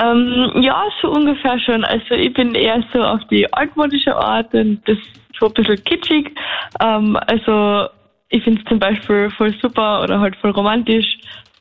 Ähm, 0.00 0.62
ja, 0.62 0.84
so 1.00 1.10
ungefähr 1.10 1.58
schon. 1.60 1.84
Also 1.84 2.14
ich 2.14 2.32
bin 2.34 2.54
eher 2.54 2.82
so 2.92 3.02
auf 3.02 3.20
die 3.30 3.50
altmodische 3.52 4.14
Art 4.14 4.52
und 4.54 4.80
das 4.86 4.98
so 5.38 5.46
ein 5.46 5.52
bisschen 5.54 5.84
kitschig. 5.84 6.34
Ähm, 6.80 7.18
also 7.26 7.88
ich 8.28 8.42
finde 8.44 8.60
es 8.60 8.68
zum 8.68 8.78
Beispiel 8.78 9.30
voll 9.30 9.54
super 9.60 10.02
oder 10.02 10.20
halt 10.20 10.36
voll 10.36 10.50
romantisch, 10.50 11.18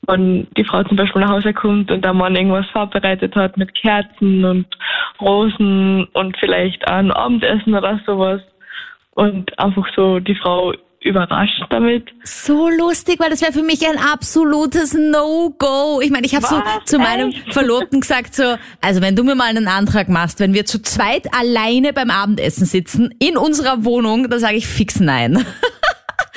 wenn 0.07 0.47
die 0.57 0.63
Frau 0.63 0.83
zum 0.83 0.97
Beispiel 0.97 1.21
nach 1.21 1.31
Hause 1.31 1.53
kommt 1.53 1.91
und 1.91 2.03
der 2.03 2.13
Mann 2.13 2.35
irgendwas 2.35 2.67
vorbereitet 2.71 3.35
hat 3.35 3.57
mit 3.57 3.73
Kerzen 3.73 4.43
und 4.43 4.67
Rosen 5.21 6.05
und 6.13 6.37
vielleicht 6.37 6.87
ein 6.87 7.11
Abendessen 7.11 7.73
oder 7.73 7.99
sowas 8.05 8.41
und 9.11 9.57
einfach 9.57 9.87
so 9.95 10.19
die 10.19 10.35
Frau 10.35 10.73
überrascht 11.07 11.63
damit. 11.69 12.09
So 12.23 12.69
lustig, 12.69 13.19
weil 13.19 13.29
das 13.29 13.41
wäre 13.41 13.53
für 13.53 13.63
mich 13.63 13.87
ein 13.87 13.97
absolutes 13.97 14.93
No-Go. 14.93 16.01
Ich 16.01 16.11
meine, 16.11 16.25
ich 16.25 16.35
habe 16.35 16.45
so 16.45 16.61
zu 16.85 16.99
meinem 16.99 17.33
Verlobten 17.51 18.01
gesagt, 18.01 18.35
so, 18.35 18.55
also 18.81 19.01
wenn 19.01 19.15
du 19.15 19.23
mir 19.23 19.35
mal 19.35 19.49
einen 19.49 19.67
Antrag 19.67 20.09
machst, 20.09 20.39
wenn 20.39 20.53
wir 20.53 20.65
zu 20.65 20.81
zweit 20.81 21.33
alleine 21.33 21.93
beim 21.93 22.11
Abendessen 22.11 22.65
sitzen, 22.65 23.13
in 23.19 23.37
unserer 23.37 23.83
Wohnung, 23.85 24.29
dann 24.29 24.39
sage 24.39 24.57
ich 24.57 24.67
fix 24.67 24.99
nein. 24.99 25.45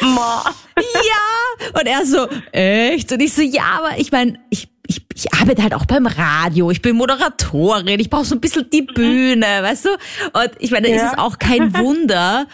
Ma. 0.00 0.44
ja! 0.78 1.78
Und 1.78 1.86
er 1.86 2.06
so, 2.06 2.26
echt? 2.52 3.12
Und 3.12 3.20
ich 3.20 3.32
so, 3.32 3.42
ja, 3.42 3.78
aber 3.78 3.98
ich 3.98 4.12
meine, 4.12 4.38
ich, 4.50 4.68
ich, 4.90 5.06
ich 5.14 5.32
arbeite 5.32 5.62
halt 5.62 5.72
auch 5.74 5.86
beim 5.86 6.06
Radio, 6.06 6.70
ich 6.70 6.82
bin 6.82 6.96
Moderatorin, 6.96 8.00
ich 8.00 8.10
brauche 8.10 8.24
so 8.24 8.34
ein 8.34 8.40
bisschen 8.40 8.68
die 8.70 8.82
Bühne, 8.82 9.46
weißt 9.46 9.84
du? 9.86 9.88
Und 9.90 10.50
ich 10.58 10.70
meine, 10.72 10.88
da 10.88 10.94
ist 10.94 11.02
Ja. 11.02 11.12
es 11.12 11.18
auch 11.18 11.38
kein 11.38 11.74
Wunder, 11.78 12.46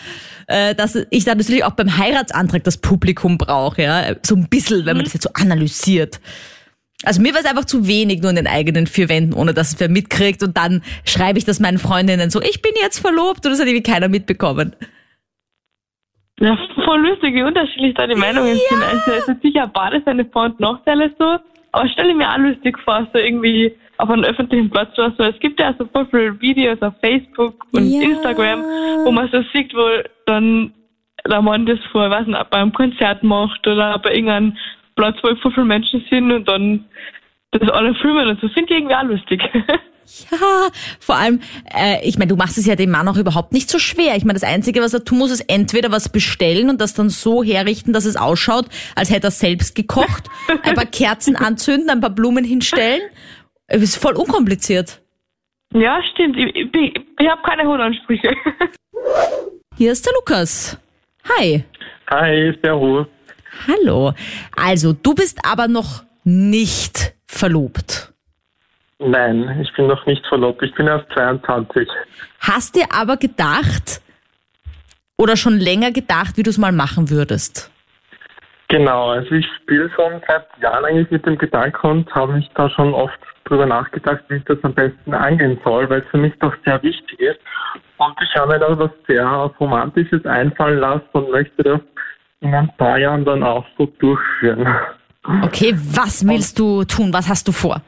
äh, 0.47 0.75
dass 0.75 0.95
ich 1.11 1.25
dann 1.25 1.39
natürlich 1.39 1.65
auch 1.65 1.73
beim 1.73 1.97
Heiratsantrag 1.97 2.63
das 2.65 2.77
Publikum 2.79 3.39
brauche, 3.39 3.83
ja? 3.83 4.15
So 4.25 4.37
ein 4.37 4.49
bisschen, 4.49 4.87
wenn 4.87 4.97
man 4.97 5.05
das 5.05 5.15
jetzt 5.15 5.25
so 5.25 5.31
analysiert. 5.35 6.21
Also 7.05 7.21
mir 7.21 7.33
war 7.35 7.41
es 7.41 7.47
einfach 7.47 7.65
zu 7.67 7.87
wenig 7.87 8.21
nur 8.23 8.31
in 8.31 8.37
den 8.37 8.47
eigenen 8.47 8.87
vier 8.87 9.09
Wänden, 9.09 9.35
ohne 9.35 9.53
dass 9.53 9.69
es 9.75 9.81
wer 9.81 9.89
mitkriegt. 9.89 10.43
Und 10.43 10.57
dann 10.57 10.83
schreibe 11.05 11.39
ich 11.39 11.45
das 11.45 11.61
meinen 11.61 11.79
Freundinnen 11.79 12.31
so, 12.31 12.41
ich 12.41 12.63
bin 12.63 12.73
jetzt 12.81 12.99
verlobt 12.99 13.45
und 13.45 13.53
das 13.53 13.61
hat 13.61 13.67
irgendwie 13.67 13.83
keiner 13.91 14.09
mitbekommen. 14.09 14.75
Ja, 16.41 16.57
voll 16.85 17.01
lustig, 17.07 17.35
wie 17.35 17.43
unterschiedlich 17.43 17.95
da 17.97 18.07
die 18.07 18.15
Meinungen 18.15 18.55
sind. 18.69 18.83
Also 18.83 19.11
es 19.13 19.29
ist 19.29 19.43
sicher 19.43 19.67
beides 19.73 20.03
seine 20.05 20.25
Vor- 20.27 20.45
und 20.47 20.61
Nachteile 20.61 21.15
so. 21.19 21.39
Aber 21.77 21.89
stelle 21.91 22.15
mir 22.15 22.27
auch 22.33 22.39
lustig 22.39 22.79
vor, 22.79 23.07
so 23.13 23.19
irgendwie 23.19 23.71
auf 23.99 24.09
einem 24.09 24.25
öffentlichen 24.25 24.71
Platz 24.71 24.99
oder 24.99 25.13
so. 25.19 25.25
Es 25.25 25.39
gibt 25.41 25.61
ja 25.61 25.75
so 25.79 25.85
voll 25.87 26.07
viele 26.07 26.41
Videos 26.41 26.81
auf 26.81 26.95
Facebook 27.03 27.67
und 27.73 27.91
Ja. 27.91 28.01
Instagram, 28.01 28.65
wo 29.05 29.11
man 29.11 29.29
so 29.31 29.43
sieht, 29.53 29.75
wo 29.75 29.87
dann 30.25 30.73
der 31.29 31.43
Mann 31.43 31.67
das 31.67 31.79
vor, 31.93 32.09
weiß 32.09 32.27
nicht, 32.27 32.51
bei 32.51 32.59
einem 32.59 32.73
Konzert 32.73 33.23
macht 33.23 33.67
oder 33.67 33.99
bei 33.99 34.15
irgendeinem 34.15 34.57
Platz, 34.95 35.19
wo 35.23 35.35
voll 35.37 35.53
viele 35.53 35.67
Menschen 35.67 36.03
sind 36.11 36.33
und 36.33 36.49
dann 36.49 36.87
das 37.51 37.69
alle 37.69 37.95
filmen 37.97 38.27
und 38.27 38.41
so. 38.41 38.49
Finde 38.49 38.73
ich 38.73 38.79
irgendwie 38.79 38.95
auch 38.95 39.03
lustig. 39.03 39.43
Ja, 40.31 40.69
vor 41.01 41.17
allem, 41.17 41.41
äh, 41.75 42.07
ich 42.07 42.17
meine, 42.17 42.29
du 42.29 42.37
machst 42.37 42.59
es 42.59 42.67
ja 42.67 42.77
dem 42.77 42.91
Mann 42.91 43.09
auch 43.09 43.17
überhaupt 43.17 43.53
nicht 43.53 43.69
so 43.69 43.79
schwer. 43.79 44.17
Ich 44.17 44.25
meine, 44.25 44.39
das 44.39 44.49
Einzige, 44.49 44.81
was 44.81 44.95
er 44.95 45.05
tun 45.05 45.19
muss, 45.19 45.33
ist 45.33 45.45
entweder 45.49 45.91
was 45.91 46.09
bestellen 46.09 46.71
und 46.71 46.81
das 46.81 46.95
dann 46.95 47.11
so 47.11 47.43
herrichten, 47.43 47.93
dass 47.93 48.05
es 48.05 48.17
ausschaut, 48.17 48.67
als 48.95 49.11
hätte 49.11 49.29
er 49.29 49.33
selbst 49.33 49.75
gekocht, 49.75 50.25
ein 50.63 50.75
paar 50.75 50.87
Kerzen 50.87 51.37
anzünden, 51.37 51.91
ein 51.91 52.01
paar 52.01 52.11
Blumen 52.11 52.45
hinstellen. 52.45 53.03
Es 53.67 53.83
ist 53.83 53.97
voll 53.97 54.15
unkompliziert. 54.15 55.03
Ja, 55.75 56.01
stimmt. 56.13 56.37
Ich, 56.37 56.55
ich, 56.55 56.95
ich 57.19 57.29
habe 57.29 57.43
keine 57.43 57.69
hohen 57.69 57.81
Ansprüche. 57.81 58.35
Hier 59.77 59.93
ist 59.93 60.07
der 60.07 60.13
Lukas. 60.15 60.79
Hi. 61.37 61.65
Hi, 62.09 62.57
Servus. 62.63 63.07
Hallo. 63.67 64.13
Also, 64.55 64.93
du 64.93 65.15
bist 65.15 65.41
aber 65.45 65.67
noch 65.67 66.05
nicht 66.25 67.15
verlobt. 67.27 68.13
Nein, 68.99 69.61
ich 69.61 69.73
bin 69.75 69.87
noch 69.87 70.05
nicht 70.07 70.27
verlobt. 70.27 70.63
Ich 70.63 70.75
bin 70.75 70.87
erst 70.87 71.11
22. 71.13 71.89
Hast 72.41 72.77
dir 72.77 72.87
aber 72.91 73.17
gedacht 73.17 74.01
oder 75.19 75.37
schon 75.37 75.59
länger 75.59 75.93
gedacht, 75.93 76.37
wie 76.37 76.43
du 76.43 76.51
es 76.51 76.59
mal 76.59 76.73
machen 76.73 77.11
würdest? 77.11 77.71
Genau, 78.69 79.11
also 79.11 79.31
ich 79.33 79.47
spiele 79.63 79.91
schon 79.95 80.21
seit 80.27 80.47
Jahren 80.61 80.85
eigentlich 80.85 81.11
mit 81.11 81.25
dem 81.25 81.39
Gedanken 81.39 81.87
und 81.87 82.15
habe 82.15 82.33
mich 82.33 82.51
da 82.55 82.69
schon 82.71 82.95
oft 82.95 83.19
drüber 83.45 83.67
nachgedacht, 83.67 84.25
wie 84.29 84.37
ich 84.37 84.45
das 84.45 84.59
am 84.63 84.75
besten 84.75 85.15
angehen 85.15 85.59
soll, 85.63 85.89
weil 85.89 86.01
es 86.01 86.09
für 86.11 86.19
mich 86.19 86.33
doch 86.41 86.53
sehr 86.65 86.83
wichtig 86.83 87.21
ist. 87.21 87.39
Und 87.99 88.15
ich 88.21 88.35
habe 88.35 88.55
mir 88.55 88.59
da 88.59 88.77
was 88.77 88.91
sehr 89.07 89.25
Romantisches 89.25 90.25
einfallen 90.27 90.81
lassen 90.81 91.09
und 91.13 91.31
möchte 91.31 91.63
das 91.63 91.81
in 92.41 92.53
ein 92.53 92.71
paar 92.77 92.99
Jahren 92.99 93.25
dann 93.25 93.43
auch 93.43 93.65
so 93.79 93.87
durchführen. 93.99 94.67
Okay, 95.43 95.75
was 95.77 96.27
willst 96.27 96.59
du 96.59 96.85
tun? 96.85 97.13
Was 97.13 97.29
hast 97.29 97.47
du 97.47 97.53
vor? 97.53 97.81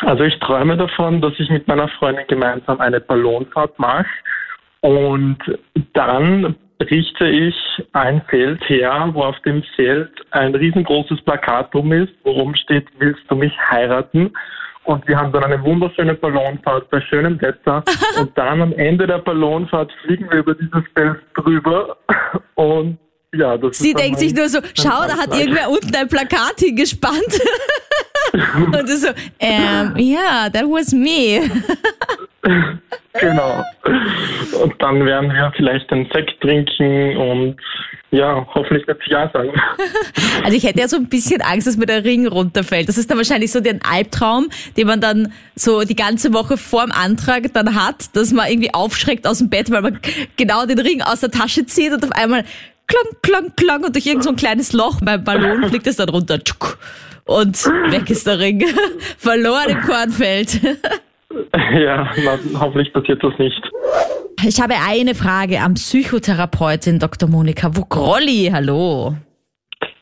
Also 0.00 0.24
ich 0.24 0.38
träume 0.40 0.76
davon, 0.76 1.20
dass 1.20 1.32
ich 1.38 1.48
mit 1.50 1.68
meiner 1.68 1.88
Freundin 1.88 2.26
gemeinsam 2.26 2.80
eine 2.80 3.00
Ballonfahrt 3.00 3.78
mache 3.78 4.06
und 4.80 5.38
dann 5.92 6.56
richte 6.80 7.26
ich 7.26 7.54
ein 7.92 8.20
Feld 8.28 8.60
her, 8.68 9.10
wo 9.12 9.22
auf 9.22 9.38
dem 9.40 9.62
Feld 9.76 10.10
ein 10.32 10.54
riesengroßes 10.54 11.22
Plakat 11.22 11.72
drum 11.72 11.92
ist, 11.92 12.12
worum 12.24 12.54
steht, 12.54 12.86
willst 12.98 13.22
du 13.28 13.36
mich 13.36 13.52
heiraten? 13.70 14.32
Und 14.84 15.06
wir 15.08 15.16
haben 15.16 15.32
dann 15.32 15.44
eine 15.44 15.62
wunderschöne 15.62 16.14
Ballonfahrt 16.14 16.90
bei 16.90 17.00
schönem 17.00 17.40
Wetter. 17.40 17.82
Und 18.20 18.36
dann 18.36 18.60
am 18.60 18.72
Ende 18.74 19.06
der 19.06 19.18
Ballonfahrt 19.18 19.90
fliegen 20.04 20.30
wir 20.30 20.40
über 20.40 20.54
dieses 20.54 20.84
Feld 20.94 21.20
drüber. 21.34 21.96
Und 22.54 22.98
ja, 23.36 23.58
Sie 23.72 23.94
denkt 23.94 24.18
sich 24.18 24.34
nur 24.34 24.48
so, 24.48 24.60
schau, 24.74 25.06
da 25.06 25.16
hat 25.16 25.38
irgendwer 25.38 25.68
unten 25.70 25.94
ein 25.94 26.08
Plakat 26.08 26.58
hingespannt. 26.58 27.40
Und 28.34 28.88
so, 28.88 29.08
ähm, 29.38 29.94
ja, 29.96 30.50
that 30.50 30.64
was 30.64 30.92
me. 30.92 31.40
Genau. 33.20 33.64
Und 34.60 34.74
dann 34.80 35.04
werden 35.06 35.30
wir 35.30 35.52
vielleicht 35.56 35.90
einen 35.92 36.08
Sekt 36.12 36.40
trinken 36.40 37.16
und 37.16 37.56
ja, 38.10 38.46
hoffentlich 38.54 38.86
wird 38.86 39.00
sie 39.04 39.12
ja 39.12 39.30
sagen. 39.32 39.52
Also 40.44 40.56
ich 40.56 40.64
hätte 40.64 40.80
ja 40.80 40.88
so 40.88 40.96
ein 40.96 41.08
bisschen 41.08 41.40
Angst, 41.40 41.66
dass 41.66 41.76
mir 41.78 41.86
der 41.86 42.04
Ring 42.04 42.26
runterfällt. 42.26 42.88
Das 42.88 42.98
ist 42.98 43.10
dann 43.10 43.16
wahrscheinlich 43.16 43.50
so 43.50 43.60
der 43.60 43.78
Albtraum, 43.88 44.48
den 44.76 44.86
man 44.86 45.00
dann 45.00 45.32
so 45.54 45.84
die 45.84 45.96
ganze 45.96 46.34
Woche 46.34 46.58
vorm 46.58 46.90
Antrag 46.92 47.44
dann 47.54 47.74
hat, 47.74 48.14
dass 48.14 48.32
man 48.32 48.50
irgendwie 48.50 48.74
aufschreckt 48.74 49.26
aus 49.26 49.38
dem 49.38 49.48
Bett, 49.48 49.70
weil 49.70 49.80
man 49.80 50.00
genau 50.36 50.66
den 50.66 50.80
Ring 50.80 51.00
aus 51.00 51.20
der 51.20 51.30
Tasche 51.30 51.64
zieht 51.64 51.92
und 51.92 52.04
auf 52.04 52.12
einmal 52.12 52.44
klang, 52.86 53.22
klang, 53.22 53.56
klang 53.56 53.84
und 53.84 53.94
durch 53.94 54.06
irgend 54.06 54.24
so 54.24 54.30
ein 54.30 54.36
kleines 54.36 54.72
Loch 54.72 55.00
beim 55.02 55.24
Ballon 55.24 55.64
fliegt 55.68 55.86
es 55.86 55.96
dann 55.96 56.08
runter. 56.08 56.42
Tschuk. 56.42 56.78
Und 57.24 57.64
weg 57.90 58.10
ist 58.10 58.26
der 58.26 58.38
Ring. 58.38 58.64
Verloren 59.18 59.70
im 59.70 59.80
Kornfeld. 59.80 60.60
ja, 61.72 62.10
hoffentlich 62.58 62.92
passiert 62.92 63.22
das 63.22 63.32
nicht. 63.38 63.62
Ich 64.46 64.60
habe 64.60 64.74
eine 64.86 65.14
Frage 65.14 65.60
an 65.60 65.74
Psychotherapeutin 65.74 66.98
Dr. 66.98 67.28
Monika 67.28 67.74
Wugrolli. 67.74 68.50
Hallo. 68.52 69.14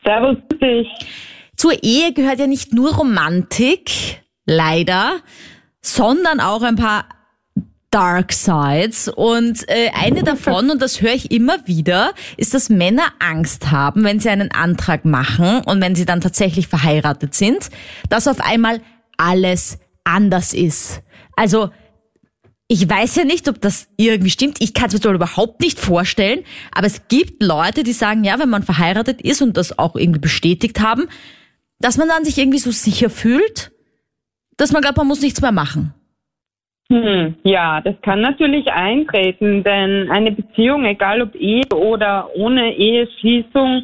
Servus 0.03 0.37
dich. 0.61 0.87
Zur 1.55 1.81
Ehe 1.81 2.13
gehört 2.13 2.39
ja 2.39 2.47
nicht 2.47 2.73
nur 2.73 2.93
Romantik, 2.93 4.21
leider, 4.45 5.19
sondern 5.81 6.41
auch 6.41 6.61
ein 6.61 6.75
paar 6.75 7.05
Dark 7.93 8.33
Sides. 8.33 9.07
Und 9.07 9.69
äh, 9.69 9.91
eine 9.93 10.23
davon, 10.23 10.71
und 10.71 10.81
das 10.81 11.01
höre 11.01 11.13
ich 11.13 11.29
immer 11.29 11.67
wieder, 11.67 12.13
ist, 12.37 12.55
dass 12.55 12.69
Männer 12.69 13.03
Angst 13.19 13.69
haben, 13.69 14.03
wenn 14.03 14.19
sie 14.19 14.29
einen 14.29 14.49
Antrag 14.51 15.05
machen 15.05 15.61
und 15.65 15.79
wenn 15.79 15.93
sie 15.93 16.05
dann 16.05 16.19
tatsächlich 16.19 16.67
verheiratet 16.67 17.35
sind, 17.35 17.69
dass 18.09 18.27
auf 18.27 18.41
einmal 18.41 18.81
alles 19.17 19.77
anders 20.03 20.55
ist. 20.55 21.01
Also 21.35 21.69
ich 22.67 22.89
weiß 22.89 23.15
ja 23.15 23.25
nicht, 23.25 23.47
ob 23.47 23.61
das 23.61 23.87
irgendwie 23.97 24.31
stimmt. 24.31 24.57
Ich 24.59 24.73
kann 24.73 24.89
es 24.89 25.03
mir 25.03 25.11
überhaupt 25.11 25.61
nicht 25.61 25.79
vorstellen. 25.79 26.43
Aber 26.71 26.87
es 26.87 27.07
gibt 27.09 27.43
Leute, 27.43 27.83
die 27.83 27.93
sagen, 27.93 28.23
ja, 28.23 28.39
wenn 28.39 28.49
man 28.49 28.63
verheiratet 28.63 29.21
ist 29.21 29.43
und 29.43 29.55
das 29.55 29.77
auch 29.77 29.95
irgendwie 29.95 30.19
bestätigt 30.19 30.79
haben, 30.79 31.07
dass 31.77 31.97
man 31.97 32.07
dann 32.07 32.25
sich 32.25 32.39
irgendwie 32.39 32.57
so 32.57 32.71
sicher 32.71 33.11
fühlt, 33.11 33.71
dass 34.57 34.71
man 34.71 34.81
glaubt, 34.81 34.97
man 34.97 35.07
muss 35.07 35.21
nichts 35.21 35.41
mehr 35.41 35.51
machen. 35.51 35.93
Hm, 36.93 37.33
ja, 37.43 37.81
das 37.81 37.95
kann 38.03 38.21
natürlich 38.21 38.71
eintreten, 38.71 39.63
denn 39.63 40.11
eine 40.11 40.31
Beziehung, 40.31 40.85
egal 40.85 41.23
ob 41.23 41.33
Ehe 41.33 41.63
oder 41.73 42.29
ohne 42.35 42.71
Eheschließung, 42.75 43.83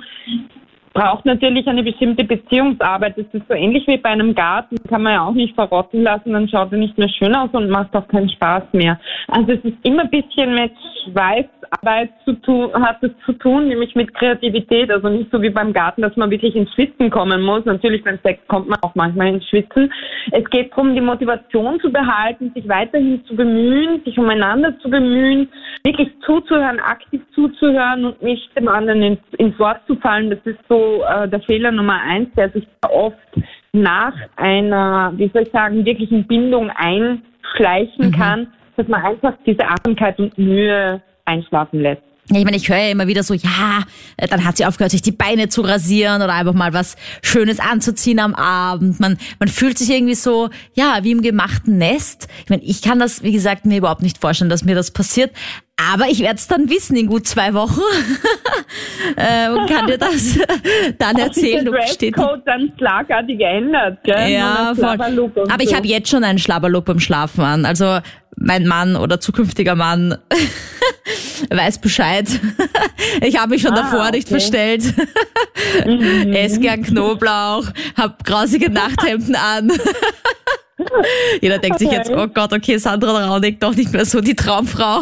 braucht 1.00 1.26
natürlich 1.26 1.66
eine 1.66 1.82
bestimmte 1.82 2.26
Beziehungsarbeit. 2.26 3.18
Das 3.18 3.26
ist 3.32 3.48
so 3.48 3.54
ähnlich 3.54 3.88
wie 3.88 3.98
bei 3.98 4.10
einem 4.10 4.36
Garten, 4.36 4.76
kann 4.90 5.04
man 5.04 5.14
ja 5.14 5.26
auch 5.26 5.34
nicht 5.34 5.56
verrotten 5.56 6.04
lassen, 6.04 6.34
dann 6.34 6.50
schaut 6.50 6.74
er 6.74 6.78
nicht 6.78 6.98
mehr 6.98 7.08
schön 7.08 7.34
aus 7.34 7.50
und 7.54 7.70
macht 7.70 7.96
auch 7.96 8.06
keinen 8.10 8.30
Spaß 8.30 8.64
mehr. 8.74 9.00
Also 9.30 9.54
es 9.54 9.64
ist 9.64 9.78
immer 9.84 10.04
ein 10.04 10.10
bisschen 10.10 10.54
mit 10.56 10.74
Schweißarbeit 11.06 12.10
zu 12.26 12.34
tun, 12.42 12.74
hat 12.74 13.02
es 13.02 13.12
zu 13.26 13.32
tun, 13.32 13.70
nämlich 13.70 13.96
mit 13.96 14.14
Kreativität. 14.14 14.92
Also 14.92 15.08
nicht 15.08 15.32
so 15.32 15.42
wie 15.42 15.50
beim 15.50 15.72
Garten, 15.72 16.02
dass 16.02 16.18
man 16.18 16.32
wirklich 16.32 16.54
ins 16.54 16.74
Schwitzen 16.74 17.10
kommen 17.10 17.44
muss. 17.44 17.64
Natürlich 17.64 18.04
beim 18.04 18.20
Sex 18.22 18.46
kommt 18.50 18.68
man 18.68 18.80
auch 18.82 18.94
manchmal 18.96 19.28
ins 19.28 19.48
Schwitzen. 19.48 19.94
Es 20.32 20.44
geht 20.50 20.72
darum, 20.72 20.96
die 20.96 21.02
Motivation 21.02 21.80
zu 21.80 21.92
behalten, 21.92 22.52
sich 22.54 22.68
weiterhin 22.68 23.24
zu 23.26 23.38
bemühen, 23.38 24.02
sich 24.04 24.18
umeinander 24.18 24.78
zu 24.80 24.90
bemühen, 24.90 25.48
wirklich 25.86 26.10
zuzuhören, 26.26 26.80
aktiv 26.82 27.22
zuzuhören 27.34 28.04
und 28.04 28.22
nicht 28.22 28.50
dem 28.58 28.68
anderen 28.68 29.02
ins, 29.02 29.20
ins 29.38 29.58
Wort 29.60 29.80
zu 29.88 29.96
fallen. 29.96 30.30
Das 30.30 30.40
ist 30.44 30.60
so 30.68 30.89
äh, 31.04 31.28
der 31.28 31.42
Fehler 31.42 31.72
Nummer 31.72 32.02
eins, 32.02 32.30
der 32.36 32.50
sich 32.50 32.68
oft 32.90 33.18
nach 33.72 34.14
einer, 34.36 35.14
wie 35.16 35.30
soll 35.34 35.44
ich 35.44 35.52
sagen, 35.52 35.86
wirklichen 35.86 36.26
Bindung 36.26 36.70
einschleichen 36.72 38.12
kann, 38.12 38.48
dass 38.78 38.88
man 38.88 39.04
einfach 39.04 39.34
diese 39.46 39.66
Achtsamkeit 39.66 40.20
und 40.20 40.38
Mühe 40.38 41.02
einschlafen 41.26 41.82
lässt. 41.82 42.09
Ja, 42.32 42.38
ich 42.38 42.46
meine, 42.46 42.58
ich 42.58 42.70
höre 42.70 42.78
ja 42.78 42.90
immer 42.90 43.08
wieder 43.08 43.24
so, 43.24 43.34
ja, 43.34 43.84
dann 44.18 44.46
hat 44.46 44.58
sie 44.58 44.66
aufgehört, 44.66 44.92
sich 44.92 45.02
die 45.02 45.12
Beine 45.12 45.50
zu 45.50 45.62
rasieren 45.62 46.22
oder 46.22 46.34
einfach 46.34 46.54
mal 46.54 46.74
was 46.74 46.96
Schönes 47.24 47.60
anzuziehen 47.60 48.20
am 48.20 48.36
Abend. 48.36 49.00
Man, 49.00 49.18
man 49.40 49.50
fühlt 49.50 49.80
sich 49.80 49.90
irgendwie 49.90 50.16
so, 50.16 50.50
ja, 50.74 51.00
wie 51.02 51.12
im 51.12 51.22
gemachten 51.22 51.78
Nest. 51.80 52.28
Ich 52.44 52.50
meine, 52.50 52.64
ich 52.64 52.82
kann 52.84 53.00
das, 53.00 53.24
wie 53.24 53.32
gesagt, 53.32 53.66
mir 53.66 53.80
überhaupt 53.80 54.04
nicht 54.04 54.20
vorstellen, 54.20 54.50
dass 54.50 54.64
mir 54.64 54.76
das 54.76 54.92
passiert. 54.92 55.32
Aber 55.92 56.08
ich 56.08 56.20
werde 56.20 56.36
es 56.36 56.48
dann 56.48 56.70
wissen 56.70 56.98
in 56.98 57.08
gut 57.08 57.26
zwei 57.26 57.54
Wochen 57.54 57.80
äh, 59.16 59.50
und 59.50 59.70
kann 59.70 59.88
dir 59.88 59.98
das 59.98 60.38
dann 61.00 61.18
erzählen. 61.18 61.64
der 61.64 61.74
ob 61.74 61.80
es 61.80 61.94
steht. 61.94 62.18
Dresscode 62.18 62.42
dann 62.46 62.74
schlagartig 62.78 63.38
geändert, 63.38 64.00
gell? 64.04 64.30
Ja, 64.30 64.74
voll. 64.76 64.98
der 64.98 65.44
Aber 65.52 65.64
ich 65.64 65.70
so. 65.70 65.76
habe 65.76 65.88
jetzt 65.88 66.10
schon 66.10 66.24
einen 66.24 66.38
Schlabberlook 66.38 66.86
beim 66.86 67.00
Schlafen 67.00 67.44
an. 67.44 67.66
Also 67.66 68.00
mein 68.40 68.66
Mann 68.68 68.96
oder 68.96 69.20
zukünftiger 69.20 69.76
Mann 69.76 70.18
weiß 71.50 71.80
Bescheid. 71.80 72.28
Ich 73.22 73.38
habe 73.40 73.52
mich 73.52 73.62
schon 73.64 73.74
Ah, 73.74 73.82
davor 73.82 74.12
nicht 74.12 74.28
okay. 74.32 74.36
Mhm. 74.36 74.40
verstellt. 75.84 76.34
Ess 76.36 76.60
gern 76.60 76.84
Knoblauch, 76.84 77.66
hab 77.98 78.24
grausige 78.24 78.70
Nachthemden 78.70 79.36
an. 79.36 79.72
Jeder 81.42 81.58
denkt 81.60 81.80
sich 81.80 81.92
jetzt, 81.92 82.10
Okay. 82.10 82.22
oh 82.24 82.28
Gott, 82.34 82.54
okay, 82.54 82.78
Sandra 82.78 83.28
Raunig, 83.28 83.60
doch 83.60 83.76
nicht 83.76 83.92
mehr 83.94 84.06
so 84.06 84.22
die 84.22 84.36
Traumfrau. 84.36 85.02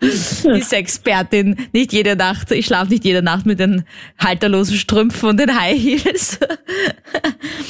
die 0.02 0.60
Sexpertin, 0.60 1.56
nicht 1.72 1.92
jede 1.92 2.16
Nacht, 2.16 2.50
ich 2.52 2.66
schlafe 2.66 2.90
nicht 2.90 3.04
jede 3.04 3.22
Nacht 3.22 3.46
mit 3.46 3.60
den 3.60 3.84
halterlosen 4.22 4.76
Strümpfen 4.76 5.30
und 5.30 5.40
den 5.40 5.58
High 5.58 5.78
Heels. 5.78 6.40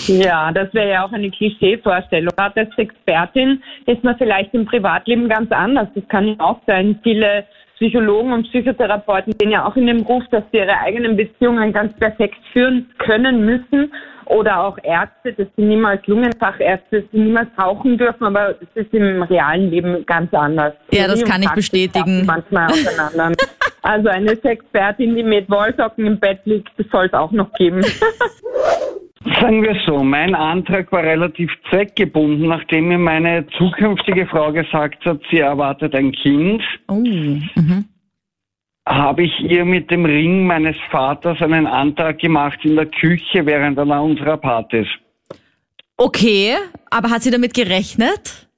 Ja, 0.06 0.52
das 0.52 0.72
wäre 0.74 0.90
ja 0.90 1.06
auch 1.06 1.12
eine 1.12 1.30
Klischeevorstellung. 1.30 2.32
Als 2.36 2.56
Expertin 2.76 3.62
ist 3.86 4.02
man 4.04 4.16
vielleicht 4.18 4.52
im 4.54 4.66
Privatleben 4.66 5.28
ganz 5.28 5.50
anders. 5.52 5.88
Das 5.94 6.06
kann 6.08 6.28
ja 6.28 6.34
auch 6.38 6.60
sein. 6.66 6.98
Viele 7.02 7.44
Psychologen 7.76 8.32
und 8.32 8.44
Psychotherapeuten 8.44 9.34
sehen 9.40 9.50
ja 9.50 9.66
auch 9.66 9.76
in 9.76 9.86
dem 9.86 10.02
Ruf, 10.02 10.22
dass 10.30 10.44
sie 10.52 10.58
ihre 10.58 10.78
eigenen 10.78 11.16
Beziehungen 11.16 11.72
ganz 11.72 11.92
perfekt 11.94 12.38
führen 12.52 12.90
können 12.98 13.44
müssen. 13.44 13.92
Oder 14.26 14.60
auch 14.64 14.78
Ärzte, 14.82 15.32
dass 15.32 15.46
sie 15.56 15.62
niemals 15.62 16.06
Lungenfachärzte, 16.06 17.02
dass 17.02 17.10
sie 17.10 17.18
niemals 17.18 17.48
rauchen 17.58 17.98
dürfen, 17.98 18.24
aber 18.24 18.56
es 18.60 18.68
ist 18.74 18.92
im 18.94 19.22
realen 19.22 19.70
Leben 19.70 20.04
ganz 20.06 20.32
anders. 20.32 20.74
Ja, 20.90 21.06
das 21.06 21.24
kann 21.24 21.42
ich 21.42 21.50
bestätigen. 21.50 22.24
Manchmal 22.26 22.66
auseinander. 22.70 23.32
Also 23.84 24.10
eine 24.10 24.36
Sexpertin, 24.36 25.16
die 25.16 25.24
mit 25.24 25.50
Wollsocken 25.50 26.06
im 26.06 26.20
Bett 26.20 26.38
liegt, 26.44 26.70
das 26.78 26.86
soll 26.92 27.06
es 27.06 27.12
auch 27.12 27.32
noch 27.32 27.52
geben. 27.54 27.82
Sagen 29.40 29.62
wir 29.62 29.76
so, 29.86 30.04
mein 30.04 30.36
Antrag 30.36 30.90
war 30.92 31.02
relativ 31.02 31.50
zweckgebunden, 31.68 32.48
nachdem 32.48 32.88
mir 32.88 32.98
meine 32.98 33.44
zukünftige 33.58 34.26
Frau 34.26 34.52
gesagt 34.52 35.04
hat, 35.04 35.20
sie 35.30 35.38
erwartet 35.38 35.94
ein 35.96 36.12
Kind, 36.12 36.62
Oh. 36.88 36.94
Mhm. 36.94 37.84
Habe 38.86 39.24
ich 39.24 39.40
ihr 39.40 39.64
mit 39.64 39.90
dem 39.90 40.04
Ring 40.04 40.46
meines 40.46 40.76
Vaters 40.90 41.40
einen 41.40 41.66
Antrag 41.66 42.18
gemacht 42.18 42.58
in 42.62 42.76
der 42.76 42.86
Küche 42.86 43.46
während 43.46 43.78
einer 43.78 44.02
unserer 44.02 44.36
Partys. 44.36 44.86
Okay, 45.96 46.56
aber 46.90 47.10
hat 47.10 47.22
sie 47.22 47.30
damit 47.30 47.54
gerechnet? 47.54 48.48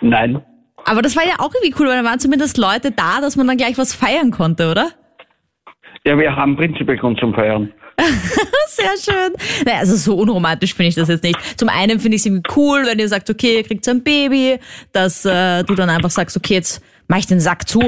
Nein. 0.00 0.42
Aber 0.84 1.02
das 1.02 1.16
war 1.16 1.24
ja 1.24 1.34
auch 1.38 1.52
irgendwie 1.54 1.74
cool, 1.78 1.88
weil 1.88 2.02
da 2.02 2.08
waren 2.08 2.18
zumindest 2.18 2.58
Leute 2.58 2.90
da, 2.90 3.20
dass 3.20 3.36
man 3.36 3.46
dann 3.46 3.56
gleich 3.56 3.78
was 3.78 3.94
feiern 3.94 4.30
konnte, 4.30 4.70
oder? 4.70 4.90
Ja, 6.04 6.16
wir 6.18 6.34
haben 6.34 6.56
prinzipiell 6.56 6.96
Grund 6.96 7.18
zum 7.18 7.34
Feiern. 7.34 7.72
Sehr 8.66 8.92
schön. 9.00 9.32
Naja, 9.64 9.78
also 9.78 9.96
so 9.96 10.16
unromantisch 10.16 10.74
finde 10.74 10.88
ich 10.88 10.94
das 10.94 11.08
jetzt 11.08 11.24
nicht. 11.24 11.58
Zum 11.58 11.68
einen 11.68 11.98
finde 11.98 12.16
ich 12.16 12.22
es 12.22 12.26
irgendwie 12.26 12.48
cool, 12.56 12.84
wenn 12.86 12.98
ihr 12.98 13.08
sagt, 13.08 13.30
okay, 13.30 13.56
ihr 13.56 13.64
kriegt 13.64 13.84
so 13.84 13.90
ein 13.90 14.04
Baby, 14.04 14.58
dass 14.92 15.24
äh, 15.24 15.64
du 15.64 15.74
dann 15.74 15.88
einfach 15.88 16.10
sagst, 16.10 16.36
okay, 16.36 16.54
jetzt 16.54 16.84
mach 17.08 17.18
ich 17.18 17.26
den 17.26 17.40
Sack 17.40 17.68
zu, 17.68 17.80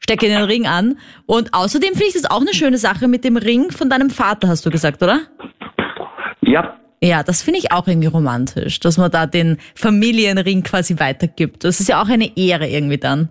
stecke 0.00 0.26
den 0.26 0.42
Ring 0.42 0.66
an. 0.66 0.98
Und 1.26 1.54
außerdem 1.54 1.90
finde 1.90 2.06
ich 2.06 2.14
das 2.14 2.30
auch 2.30 2.40
eine 2.40 2.54
schöne 2.54 2.78
Sache 2.78 3.08
mit 3.08 3.24
dem 3.24 3.36
Ring 3.36 3.70
von 3.70 3.90
deinem 3.90 4.10
Vater, 4.10 4.48
hast 4.48 4.64
du 4.64 4.70
gesagt, 4.70 5.02
oder? 5.02 5.20
Ja, 6.42 6.78
Ja, 7.00 7.22
das 7.22 7.42
finde 7.42 7.60
ich 7.60 7.70
auch 7.70 7.86
irgendwie 7.86 8.08
romantisch, 8.08 8.80
dass 8.80 8.98
man 8.98 9.10
da 9.10 9.26
den 9.26 9.58
Familienring 9.74 10.62
quasi 10.62 10.98
weitergibt. 10.98 11.62
Das 11.62 11.78
ist 11.78 11.88
ja 11.88 12.02
auch 12.02 12.08
eine 12.08 12.36
Ehre 12.36 12.68
irgendwie 12.68 12.98
dann. 12.98 13.28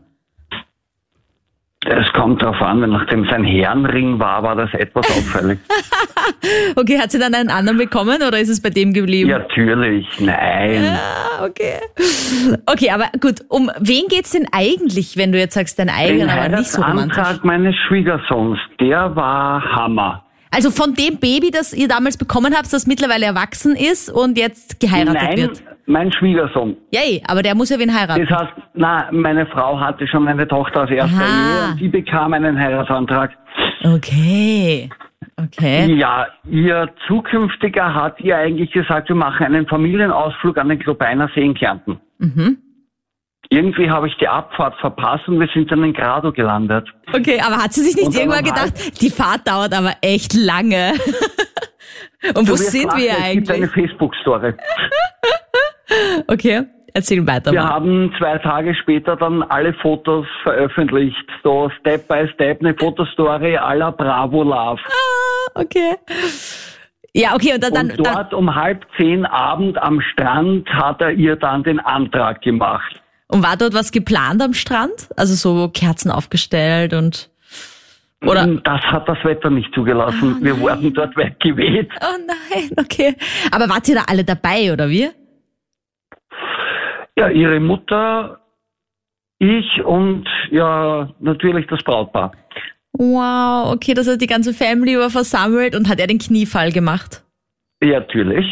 Es 1.86 2.12
kommt 2.14 2.42
darauf 2.42 2.62
an, 2.62 2.82
wenn 2.82 2.90
nachdem 2.90 3.26
sein 3.26 3.44
Herrenring 3.44 4.20
war, 4.20 4.42
war 4.44 4.56
das 4.56 4.74
etwas 4.74 5.06
auffällig. 5.10 5.60
Okay, 6.76 7.00
hat 7.00 7.12
sie 7.12 7.20
dann 7.20 7.34
einen 7.34 7.50
anderen 7.50 7.78
bekommen 7.78 8.22
oder 8.22 8.40
ist 8.40 8.50
es 8.50 8.62
bei 8.62 8.70
dem 8.70 8.94
geblieben? 8.94 9.30
Ja, 9.30 9.40
natürlich, 9.40 10.06
nein. 10.20 10.84
Ah, 10.86 11.46
okay. 11.46 11.80
Okay, 12.66 12.92
aber 12.92 13.06
gut, 13.20 13.42
um 13.50 13.72
wen 13.80 14.08
geht's 14.08 14.32
denn 14.32 14.48
eigentlich, 14.52 15.18
wenn 15.18 15.32
du 15.32 15.40
jetzt 15.40 15.56
sagst, 15.56 15.80
dein 15.80 15.88
Den 15.88 15.96
eigener, 15.96 16.34
aber 16.34 16.58
nicht 16.58 16.70
so 16.70 16.82
romantisch? 16.82 17.18
Heiratsantrag 17.18 17.46
meines 17.46 17.76
Schwiegersohns, 17.88 18.60
der 18.80 19.16
war 19.16 19.62
Hammer. 19.64 20.24
Also 20.52 20.72
von 20.72 20.94
dem 20.94 21.18
Baby, 21.20 21.52
das 21.52 21.74
ihr 21.74 21.88
damals 21.88 22.18
bekommen 22.18 22.54
habt, 22.56 22.72
das 22.72 22.88
mittlerweile 22.88 23.26
erwachsen 23.26 23.76
ist 23.76 24.10
und 24.10 24.38
jetzt 24.38 24.80
geheiratet 24.80 25.22
Nein, 25.22 25.38
wird. 25.38 25.64
mein 25.86 26.12
Schwiegersohn. 26.12 26.78
Yay, 26.92 27.22
aber 27.28 27.44
der 27.44 27.56
muss 27.56 27.70
ja 27.70 27.80
wen 27.80 27.94
heiraten. 27.94 28.26
Das 28.30 28.40
heißt, 28.40 28.54
na, 28.74 29.10
meine 29.12 29.46
Frau 29.48 29.80
hatte 29.80 30.08
schon 30.08 30.28
eine 30.28 30.48
Tochter 30.48 30.84
aus 30.84 30.90
erster 30.90 31.18
Aha. 31.18 31.66
Ehe 31.66 31.72
und 31.72 31.82
die 31.82 31.90
bekam 31.90 32.34
einen 32.34 32.58
Heiratsantrag. 32.58 33.32
Okay. 33.84 34.90
Okay. 35.40 35.94
Ja, 35.94 36.28
ihr 36.50 36.90
zukünftiger 37.08 37.94
hat 37.94 38.20
ihr 38.22 38.38
eigentlich 38.38 38.72
gesagt, 38.72 39.10
wir 39.10 39.16
machen 39.16 39.46
einen 39.46 39.68
Familienausflug 39.68 40.58
an 40.58 40.70
den 40.70 40.80
Klobeiner 40.80 41.30
See 41.36 41.42
in 41.46 41.54
Kärnten. 41.54 42.00
Mhm. 42.18 42.58
Irgendwie 43.50 43.90
habe 43.90 44.08
ich 44.08 44.18
die 44.18 44.28
Abfahrt 44.28 44.76
verpasst 44.80 45.28
und 45.28 45.40
wir 45.40 45.48
sind 45.54 45.72
dann 45.72 45.84
in 45.84 45.94
Grado 45.94 46.32
gelandet. 46.32 46.88
Okay, 47.14 47.40
aber 47.40 47.58
hat 47.58 47.74
sie 47.74 47.82
sich 47.82 47.96
nicht 47.96 48.08
dann 48.08 48.22
irgendwann 48.22 48.44
gedacht, 48.44 49.02
die 49.02 49.10
Fahrt 49.10 49.48
dauert 49.48 49.74
aber 49.74 49.94
echt 50.02 50.34
lange. 50.34 50.94
und 52.36 52.50
wo 52.50 52.56
sind 52.56 52.94
wir 52.98 53.12
Es 53.12 53.34
gibt 53.34 53.50
eine 53.52 53.66
eigentlich? 53.66 53.72
Facebook-Story. 53.72 54.54
Okay, 56.28 56.64
erzähl 56.94 57.26
weiter 57.26 57.54
Wir 57.54 57.64
haben 57.64 58.14
zwei 58.18 58.38
Tage 58.40 58.76
später 58.76 59.16
dann 59.16 59.42
alle 59.44 59.74
Fotos 59.74 60.26
veröffentlicht. 60.44 61.16
So 61.44 61.72
Step 61.80 62.10
by 62.10 62.28
Step 62.34 62.60
eine 62.60 62.76
Fotostory 62.76 63.54
la 63.54 63.92
Bravo 63.92 64.44
Love. 64.44 64.82
Okay. 65.54 65.96
Ja, 67.14 67.34
okay, 67.36 67.54
und 67.54 67.64
dann, 67.64 67.74
dann, 67.74 67.92
Und 67.92 68.06
dann 68.06 68.14
dort 68.14 68.34
um 68.34 68.54
halb 68.54 68.86
zehn 68.98 69.26
Abend 69.26 69.82
am 69.82 70.02
Strand 70.02 70.70
hat 70.70 71.02
er 71.02 71.12
ihr 71.12 71.36
dann 71.36 71.64
den 71.64 71.80
Antrag 71.80 72.42
gemacht. 72.42 73.02
Und 73.28 73.44
war 73.44 73.58
dort 73.58 73.74
was 73.74 73.92
geplant 73.92 74.42
am 74.42 74.54
Strand? 74.54 75.10
Also 75.16 75.34
so 75.36 75.70
Kerzen 75.70 76.12
aufgestellt 76.12 76.94
und 76.94 77.30
oder 78.26 78.44
Und 78.44 78.66
Das 78.66 78.82
hat 78.82 79.08
das 79.08 79.24
Wetter 79.24 79.50
nicht 79.50 79.72
zugelassen. 79.74 80.38
Oh 80.40 80.44
Wir 80.44 80.60
wurden 80.60 80.94
dort 80.94 81.16
weggeweht. 81.16 81.90
Oh 82.02 82.18
nein, 82.26 82.72
okay. 82.78 83.16
Aber 83.52 83.70
wart 83.70 83.88
ihr 83.88 83.96
da 83.96 84.06
alle 84.08 84.24
dabei, 84.24 84.74
oder 84.74 84.90
wie? 84.90 85.10
Ja, 87.16 87.30
ihre 87.30 87.60
Mutter, 87.60 88.40
ich 89.40 89.84
und 89.84 90.28
ja, 90.52 91.10
natürlich 91.20 91.68
das 91.68 91.84
Brautpaar. 91.84 92.32
Wow, 92.94 93.74
okay, 93.74 93.94
das 93.94 94.08
hat 94.08 94.22
die 94.22 94.28
ganze 94.28 94.54
Family 94.54 94.98
war 94.98 95.12
versammelt 95.12 95.76
und 95.76 95.88
hat 95.88 96.00
er 96.00 96.08
den 96.08 96.18
Kniefall 96.18 96.72
gemacht. 96.72 97.24
Ja, 97.82 98.00
natürlich. 98.00 98.46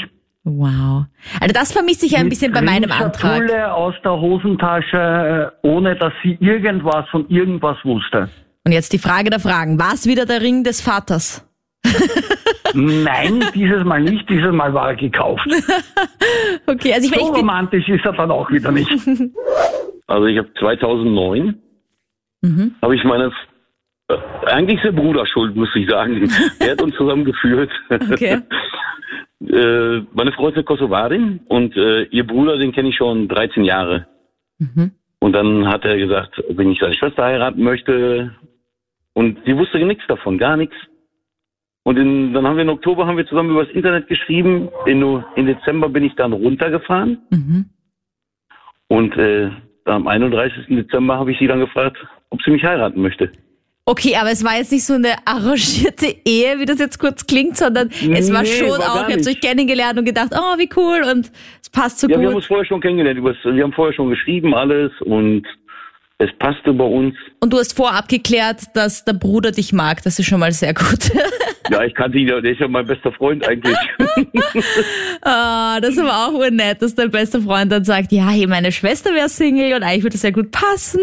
Wow. 0.45 1.05
Also 1.41 1.53
das 1.53 1.71
vermisse 1.73 2.05
ich 2.05 2.11
ja 2.11 2.19
ein 2.19 2.29
bisschen 2.29 2.53
bei 2.53 2.61
meinem 2.61 2.91
Antrag. 2.91 3.41
Ringschatulle 3.41 3.73
aus 3.73 3.95
der 4.03 4.11
Hosentasche, 4.11 5.51
äh, 5.63 5.67
ohne 5.67 5.95
dass 5.95 6.13
sie 6.23 6.37
irgendwas 6.39 7.09
von 7.09 7.27
irgendwas 7.29 7.77
wusste. 7.83 8.29
Und 8.63 8.71
jetzt 8.71 8.93
die 8.93 8.99
Frage 8.99 9.31
der 9.31 9.39
Fragen. 9.39 9.79
War 9.79 9.93
es 9.93 10.05
wieder 10.05 10.27
der 10.27 10.41
Ring 10.41 10.63
des 10.63 10.81
Vaters? 10.81 11.43
Nein, 12.73 13.43
dieses 13.55 13.83
Mal 13.83 14.01
nicht, 14.01 14.29
dieses 14.29 14.51
Mal 14.51 14.73
war 14.73 14.89
er 14.89 14.95
gekauft. 14.95 15.47
Okay, 16.67 16.93
also 16.93 17.07
ich, 17.07 17.13
So 17.13 17.19
ich 17.27 17.31
bin, 17.31 17.41
romantisch 17.41 17.87
ist 17.87 18.05
er 18.05 18.13
dann 18.13 18.31
auch 18.31 18.49
wieder 18.49 18.71
nicht. 18.71 18.89
Also 20.07 20.27
ich 20.27 20.37
habe 20.37 20.49
2009 20.59 21.55
habe 22.81 22.95
ich 22.95 23.03
meine 23.03 23.31
äh, 24.07 24.17
eigentlich 24.45 24.77
ist 24.77 24.85
der 24.85 24.91
Bruder 24.91 25.25
schuld, 25.25 25.55
muss 25.55 25.75
ich 25.75 25.89
sagen. 25.89 26.29
Er 26.59 26.71
hat 26.71 26.81
uns 26.81 26.95
zusammengeführt. 26.95 27.71
Okay. 27.89 28.41
Äh, 29.55 30.03
meine 30.13 30.31
Frau 30.33 30.49
ist 30.49 30.55
eine 30.55 30.63
Kosovarin 30.63 31.39
und 31.47 31.75
äh, 31.75 32.03
ihr 32.03 32.27
Bruder, 32.27 32.57
den 32.57 32.71
kenne 32.71 32.89
ich 32.89 32.95
schon 32.95 33.27
13 33.27 33.63
Jahre. 33.63 34.07
Und 35.19 35.33
dann 35.33 35.67
hat 35.67 35.85
er 35.85 35.97
gesagt, 35.97 36.43
wenn 36.49 36.71
ich 36.71 36.79
seine 36.79 36.93
Schwester 36.93 37.23
heiraten 37.23 37.63
möchte, 37.63 38.31
und 39.13 39.39
sie 39.45 39.57
wusste 39.57 39.79
nichts 39.79 40.05
davon, 40.07 40.37
gar 40.37 40.57
nichts. 40.57 40.75
Und 41.83 41.97
in, 41.97 42.33
dann 42.33 42.45
haben 42.45 42.57
wir 42.57 42.63
im 42.63 42.69
Oktober 42.69 43.07
haben 43.07 43.17
wir 43.17 43.27
zusammen 43.27 43.51
über 43.51 43.63
das 43.63 43.73
Internet 43.73 44.07
geschrieben. 44.07 44.69
In, 44.85 45.23
im 45.35 45.45
Dezember 45.45 45.87
bin 45.87 46.03
ich 46.03 46.15
dann 46.15 46.33
runtergefahren. 46.33 47.19
Mhm. 47.29 47.65
Und 48.87 49.15
äh, 49.17 49.51
am 49.85 50.07
31. 50.07 50.67
Dezember 50.67 51.17
habe 51.17 51.31
ich 51.31 51.39
sie 51.39 51.47
dann 51.47 51.59
gefragt, 51.59 51.97
ob 52.29 52.41
sie 52.41 52.51
mich 52.51 52.63
heiraten 52.63 53.01
möchte. 53.01 53.31
Okay, 53.85 54.15
aber 54.15 54.31
es 54.31 54.43
war 54.43 54.57
jetzt 54.57 54.71
nicht 54.71 54.83
so 54.85 54.93
eine 54.95 55.15
arrangierte 55.25 56.07
Ehe, 56.25 56.59
wie 56.59 56.65
das 56.65 56.79
jetzt 56.79 56.99
kurz 56.99 57.25
klingt, 57.27 57.57
sondern 57.57 57.89
es 58.11 58.31
war 58.33 58.41
Nee, 58.41 58.47
schon 58.47 58.69
war 58.69 58.79
auch, 59.03 59.09
ihr 59.09 59.15
habt 59.15 59.27
euch 59.27 59.39
kennengelernt 59.39 59.99
und 59.99 60.05
gedacht, 60.05 60.31
oh, 60.33 60.57
wie 60.57 60.69
cool 60.75 61.03
und 61.11 61.31
es 61.61 61.69
passt 61.69 61.99
so 61.99 62.07
Ja, 62.07 62.19
wir 62.19 62.27
haben 62.27 62.35
uns 62.35 62.45
gut. 62.45 62.49
vorher 62.49 62.65
schon 62.65 62.81
kennengelernt. 62.81 63.19
Wir 63.23 63.63
haben 63.63 63.73
vorher 63.73 63.93
schon 63.93 64.09
geschrieben 64.09 64.53
alles 64.53 64.91
und 65.01 65.43
es 66.17 66.29
passte 66.39 66.71
bei 66.73 66.83
uns. 66.85 67.13
Und 67.41 67.51
du 67.51 67.57
hast 67.57 67.73
vorab 67.75 68.07
geklärt, 68.07 68.61
dass 68.73 69.03
der 69.03 69.13
Bruder 69.13 69.51
dich 69.51 69.73
mag. 69.73 70.01
Das 70.03 70.17
ist 70.17 70.25
schon 70.25 70.39
mal 70.39 70.51
sehr 70.51 70.73
gut. 70.73 71.11
Ja, 71.71 71.83
ich 71.83 71.95
kannte 71.95 72.19
ihn 72.19 72.27
ja, 72.27 72.39
der 72.39 72.51
ist 72.51 72.59
ja 72.59 72.67
mein 72.67 72.85
bester 72.85 73.11
Freund 73.11 73.43
eigentlich. 73.47 73.75
Ah, 75.23 75.79
das 75.81 75.91
ist 75.93 75.99
aber 75.99 76.27
auch 76.27 76.33
urnett, 76.33 76.79
dass 76.81 76.93
dein 76.93 77.09
bester 77.09 77.41
Freund 77.41 77.71
dann 77.71 77.83
sagt, 77.83 78.11
ja, 78.11 78.29
hey, 78.29 78.45
meine 78.45 78.71
Schwester 78.71 79.15
wäre 79.15 79.29
Single 79.29 79.73
und 79.73 79.81
eigentlich 79.81 80.03
würde 80.03 80.13
das 80.13 80.21
ja 80.21 80.29
gut 80.29 80.51
passen. 80.51 81.01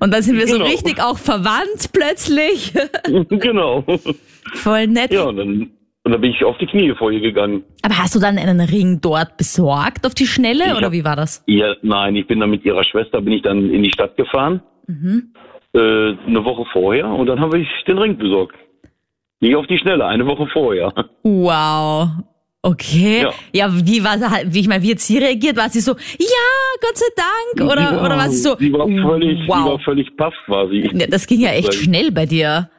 Und 0.00 0.12
dann 0.12 0.22
sind 0.22 0.36
wir 0.38 0.46
so 0.46 0.54
Genau. 0.58 0.66
richtig 0.66 1.00
auch 1.00 1.16
verwandt 1.16 1.90
plötzlich. 1.94 2.74
genau. 3.30 3.82
Voll 4.56 4.86
nett. 4.88 5.10
Ja, 5.10 5.22
und 5.24 5.36
dann, 5.38 5.70
und 6.04 6.12
dann 6.12 6.20
bin 6.20 6.30
ich 6.30 6.44
auf 6.44 6.56
die 6.58 6.66
Knie 6.66 6.94
vor 6.94 7.10
ihr 7.10 7.20
gegangen. 7.20 7.64
Aber 7.82 7.98
hast 7.98 8.14
du 8.14 8.20
dann 8.20 8.38
einen 8.38 8.60
Ring 8.60 9.00
dort 9.00 9.36
besorgt 9.36 10.06
auf 10.06 10.14
die 10.14 10.26
Schnelle 10.26 10.64
Ich 10.66 10.76
oder 10.76 10.86
hab- 10.86 10.92
wie 10.92 11.04
war 11.04 11.16
das? 11.16 11.42
Ja, 11.46 11.74
nein, 11.82 12.14
ich 12.16 12.26
bin 12.26 12.40
dann 12.40 12.50
mit 12.50 12.64
ihrer 12.64 12.84
Schwester, 12.84 13.20
bin 13.20 13.32
ich 13.34 13.42
dann 13.42 13.70
in 13.70 13.82
die 13.82 13.90
Stadt 13.92 14.16
gefahren. 14.16 14.60
Äh, 14.86 15.78
eine 15.78 16.44
Woche 16.44 16.64
vorher 16.72 17.06
und 17.08 17.26
dann 17.26 17.40
habe 17.40 17.58
ich 17.58 17.68
den 17.88 17.98
Ring 17.98 18.16
besorgt. 18.16 18.54
Nicht 19.40 19.56
auf 19.56 19.66
die 19.66 19.78
Schnelle, 19.78 20.06
eine 20.06 20.26
Woche 20.26 20.46
vorher. 20.52 20.92
Wow. 21.24 22.08
Okay. 22.62 23.22
Ja, 23.22 23.32
Ja. 23.52 23.86
wie 23.86 24.02
war 24.04 24.16
sie 24.18 24.30
halt, 24.30 24.54
wie 24.54 24.60
ich 24.60 24.68
meine, 24.68 24.82
wie 24.82 24.92
hat 24.92 25.00
sie 25.00 25.18
reagiert? 25.18 25.56
War 25.56 25.68
sie 25.68 25.80
so, 25.80 25.92
ja, 25.92 26.46
Gott 26.80 26.96
sei 26.96 27.06
Dank? 27.16 27.70
Oder, 27.70 27.82
war- 27.96 28.04
oder 28.06 28.16
war 28.16 28.28
sie 28.30 28.38
so, 28.38 28.54
Die 28.54 28.72
war 28.72 28.86
völlig, 28.86 29.38
die 29.42 29.48
war 29.48 29.64
wow. 29.66 29.82
völlig 29.82 30.16
paff, 30.16 30.32
war 30.46 30.68
sie. 30.68 30.88
Ja, 30.94 31.06
das 31.08 31.26
ging 31.26 31.40
ja 31.40 31.50
echt 31.50 31.74
schnell 31.74 32.10
bei 32.12 32.24
dir. 32.24 32.70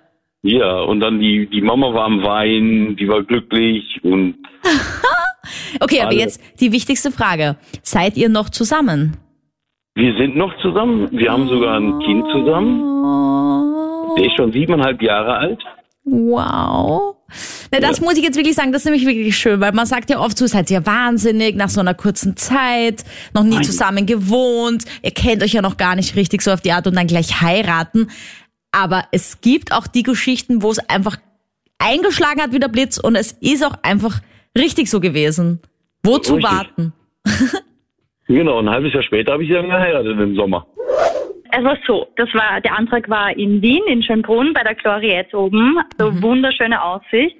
Ja, 0.47 0.81
und 0.81 0.99
dann 0.99 1.19
die, 1.19 1.47
die 1.47 1.61
Mama 1.61 1.91
war 1.93 2.05
am 2.05 2.23
Weinen, 2.23 2.95
die 2.97 3.07
war 3.07 3.23
glücklich 3.23 3.83
und 4.03 4.35
Okay, 5.79 6.01
aber 6.01 6.09
Alle. 6.09 6.19
jetzt 6.19 6.41
die 6.59 6.71
wichtigste 6.71 7.11
Frage. 7.11 7.57
Seid 7.81 8.15
ihr 8.17 8.29
noch 8.29 8.49
zusammen? 8.49 9.17
wir 9.97 10.13
sind 10.17 10.35
noch 10.35 10.51
zusammen. 10.61 11.07
Wir 11.11 11.31
haben 11.31 11.47
sogar 11.47 11.79
ein 11.79 11.99
Kind 11.99 12.25
zusammen. 12.31 12.81
Der 14.17 14.25
ist 14.25 14.35
schon 14.35 14.51
siebeneinhalb 14.51 15.01
Jahre 15.01 15.35
alt. 15.37 15.63
wow. 16.03 17.15
Na, 17.71 17.79
das 17.79 18.01
muss 18.01 18.17
ich 18.17 18.23
jetzt 18.23 18.35
wirklich 18.37 18.55
sagen, 18.55 18.71
das 18.71 18.81
ist 18.81 18.85
nämlich 18.85 19.05
wirklich 19.07 19.35
schön, 19.37 19.59
weil 19.61 19.71
man 19.71 19.85
sagt 19.87 20.09
ja 20.09 20.19
oft 20.19 20.37
so, 20.37 20.45
seid 20.47 20.69
ihr 20.69 20.85
wahnsinnig 20.85 21.55
nach 21.55 21.69
so 21.69 21.79
einer 21.79 21.93
kurzen 21.95 22.37
Zeit, 22.37 23.03
noch 23.33 23.43
nie 23.43 23.55
Nein. 23.55 23.63
zusammen 23.63 24.05
gewohnt, 24.05 24.83
ihr 25.01 25.11
kennt 25.11 25.41
euch 25.41 25.53
ja 25.53 25.61
noch 25.61 25.77
gar 25.77 25.95
nicht 25.95 26.15
richtig 26.15 26.41
so 26.43 26.51
auf 26.51 26.61
die 26.61 26.71
Art 26.71 26.85
und 26.87 26.95
dann 26.95 27.07
gleich 27.07 27.41
heiraten. 27.41 28.07
Aber 28.75 29.05
es 29.11 29.39
gibt 29.39 29.71
auch 29.71 29.87
die 29.87 30.03
Geschichten, 30.03 30.61
wo 30.61 30.69
es 30.69 30.79
einfach 30.89 31.17
eingeschlagen 31.79 32.41
hat 32.41 32.51
wie 32.51 32.59
der 32.59 32.67
Blitz 32.67 32.97
und 32.97 33.15
es 33.15 33.31
ist 33.33 33.65
auch 33.65 33.75
einfach 33.83 34.19
richtig 34.57 34.89
so 34.89 34.99
gewesen. 34.99 35.61
Wozu 36.03 36.35
Richtig. 36.35 36.51
warten? 36.51 36.93
Genau, 38.27 38.57
ein 38.57 38.67
halbes 38.67 38.91
Jahr 38.91 39.03
später 39.03 39.33
habe 39.33 39.43
ich 39.43 39.49
sie 39.49 39.53
dann 39.53 39.69
geheiratet 39.69 40.19
im 40.19 40.35
Sommer. 40.35 40.65
Es 41.51 41.63
war 41.63 41.77
so, 41.85 42.07
das 42.15 42.27
war, 42.33 42.59
der 42.59 42.75
Antrag 42.75 43.07
war 43.07 43.37
in 43.37 43.61
Wien, 43.61 43.83
in 43.85 44.01
Schönbrunn, 44.01 44.51
bei 44.51 44.63
der 44.63 44.73
Gloriette 44.73 45.37
oben. 45.37 45.77
So 45.99 46.23
wunderschöne 46.23 46.81
Aussicht. 46.81 47.37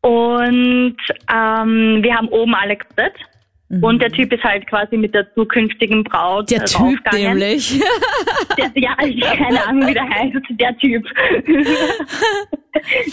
Und 0.00 0.96
ähm, 1.28 1.98
wir 2.04 2.14
haben 2.14 2.28
oben 2.28 2.54
alle 2.54 2.76
gewartet. 2.76 3.16
Und 3.70 4.00
der 4.00 4.10
Typ 4.10 4.32
ist 4.32 4.42
halt 4.42 4.66
quasi 4.66 4.96
mit 4.96 5.14
der 5.14 5.32
zukünftigen 5.34 6.02
Braut 6.02 6.50
Der 6.50 6.62
äh, 6.62 6.64
Typ 6.64 7.12
nämlich. 7.12 7.78
Der, 8.56 8.70
ja, 8.74 8.96
ich 9.04 9.20
keine 9.20 9.64
Ahnung, 9.66 9.86
wie 9.88 9.94
der 9.94 10.08
heißt, 10.08 10.34
der 10.50 10.76
Typ. 10.78 11.04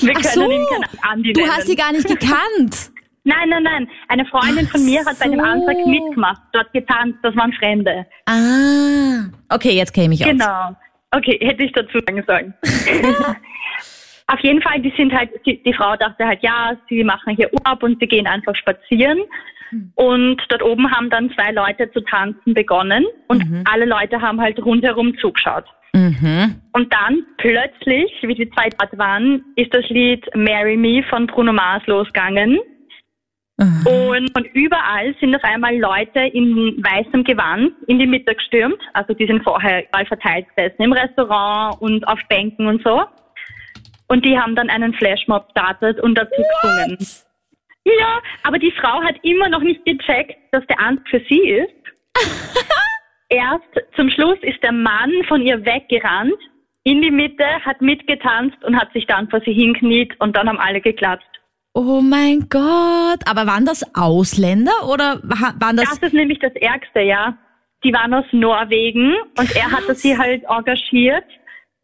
Wir 0.02 0.13
Ach 0.15 0.22
können 0.22 0.34
so, 0.34 0.52
ihn 0.52 0.65
Andi 1.02 1.34
du 1.34 1.41
nennen. 1.41 1.52
hast 1.52 1.68
sie 1.68 1.76
gar 1.76 1.91
nicht 1.91 2.08
gekannt. 2.08 2.91
Nein, 3.28 3.50
nein, 3.50 3.63
nein. 3.63 3.89
Eine 4.08 4.24
Freundin 4.28 4.68
von 4.68 4.86
mir 4.86 5.04
hat 5.04 5.18
bei 5.18 5.28
dem 5.28 5.39
so. 5.39 5.46
Antrag 5.46 5.78
mitgemacht, 5.88 6.41
dort 6.54 6.72
getanzt, 6.74 7.18
das 7.24 7.36
waren 7.36 7.52
Fremde. 7.54 8.06
Ah, 8.28 9.26
okay, 9.50 9.72
jetzt 9.72 9.94
kenne 9.94 10.13
ich 10.13 10.20
mich 10.20 10.24
aus. 10.24 10.30
Genau. 10.30 10.76
Okay, 11.10 11.39
hätte 11.41 11.63
ich 11.63 11.72
dazu 11.72 12.00
sagen 12.06 12.24
sollen. 12.28 12.54
Auf 14.28 14.40
jeden 14.40 14.62
Fall, 14.62 14.80
die 14.82 14.94
sind 14.98 15.14
halt, 15.14 15.30
die, 15.46 15.62
die 15.62 15.74
Frau 15.74 15.96
dachte 15.96 16.26
halt, 16.26 16.42
ja, 16.42 16.76
sie 16.90 17.04
machen 17.04 17.36
hier 17.36 17.50
Urlaub 17.54 17.84
und 17.84 18.00
sie 18.00 18.08
gehen 18.08 18.28
einfach 18.28 18.56
spazieren. 18.56 19.20
Und 19.96 20.42
dort 20.50 20.64
oben 20.64 20.90
haben 20.90 21.10
dann 21.10 21.32
zwei 21.32 21.52
Leute 21.52 21.92
zu 21.92 22.02
tanzen 22.02 22.54
begonnen 22.54 23.06
und 23.28 23.44
alle 23.70 23.86
Leute 23.86 24.22
haben 24.22 24.40
halt 24.40 24.64
rundherum 24.64 25.18
zugeschaut. 25.18 25.66
Mhm. 25.94 26.62
Und 26.74 26.94
dann 26.94 27.26
plötzlich, 27.38 28.12
wie 28.22 28.36
die 28.36 28.50
zwei 28.52 28.70
dort 28.78 28.98
waren, 28.98 29.44
ist 29.56 29.74
das 29.74 29.88
Lied 29.90 30.24
Marry 30.36 30.78
Me 30.78 31.04
von 31.10 31.28
Bruno 31.28 31.54
Mars 31.54 31.86
losgegangen. 31.88 32.60
Und, 33.58 34.36
und 34.36 34.46
überall 34.54 35.16
sind 35.22 35.34
auf 35.34 35.44
einmal 35.44 35.78
Leute 35.78 36.20
in 36.20 36.84
weißem 36.84 37.24
Gewand 37.24 37.72
in 37.88 38.00
die 38.00 38.08
Mitte 38.08 38.36
gestürmt. 38.36 38.82
Also 38.94 39.14
die 39.14 39.26
sind 39.26 39.44
vorher 39.44 39.88
überall 39.88 40.06
verteilt 40.06 40.46
gesessen, 40.56 40.82
im 40.82 40.92
Restaurant 40.92 41.82
und 41.82 42.06
auf 42.08 42.20
Bänken 42.28 42.68
und 42.68 42.84
so. 42.84 43.04
Und 44.08 44.24
die 44.26 44.38
haben 44.38 44.56
dann 44.56 44.70
einen 44.70 44.94
Flashmob 44.94 45.48
startet 45.52 46.00
und 46.00 46.15
dazu 46.15 46.41
gesungen. 46.62 46.98
Ja, 47.86 48.20
aber 48.44 48.60
die 48.60 48.72
Frau 48.72 49.02
hat 49.04 49.15
immer 49.24 49.50
noch 49.50 49.62
nicht 49.62 49.84
gecheckt, 49.86 50.36
dass 50.52 50.65
der 50.68 50.80
Ant 50.80 51.02
für 51.10 51.22
sie 51.30 51.39
ist. 51.50 51.74
Erst 53.30 53.63
zum 53.96 54.10
Schluss 54.10 54.38
ist 54.41 54.62
der 54.63 54.72
Mann 54.72 55.12
von 55.28 55.41
ihr 55.41 55.65
weggerannt, 55.65 56.34
in 56.84 57.02
die 57.02 57.12
Mitte, 57.12 57.44
hat 57.63 57.82
mitgetanzt 57.82 58.63
und 58.63 58.80
hat 58.80 58.94
sich 58.94 59.08
dann 59.08 59.28
vor 59.30 59.41
sie 59.44 59.54
hinkniet 59.54 60.13
und 60.20 60.36
dann 60.36 60.48
haben 60.48 60.60
alle 60.60 60.82
geklatscht. 60.82 61.26
Oh 61.74 62.00
mein 62.02 62.48
Gott. 62.50 63.20
Aber 63.28 63.48
waren 63.48 63.65
das 63.65 63.84
Ausländer 63.96 64.88
oder 64.88 65.20
wa- 65.24 65.54
waren 65.60 65.78
das... 65.78 65.89
Das 65.89 65.98
ist 65.98 66.13
nämlich 66.13 66.39
das 66.39 66.54
Ärgste, 66.54 67.02
ja. 67.02 67.36
Die 67.84 67.91
waren 67.91 68.13
aus 68.13 68.26
Norwegen 68.32 69.15
und 69.38 69.56
er 69.56 69.72
hatte 69.72 69.94
sie 69.96 70.18
halt 70.18 70.44
engagiert, 70.48 71.26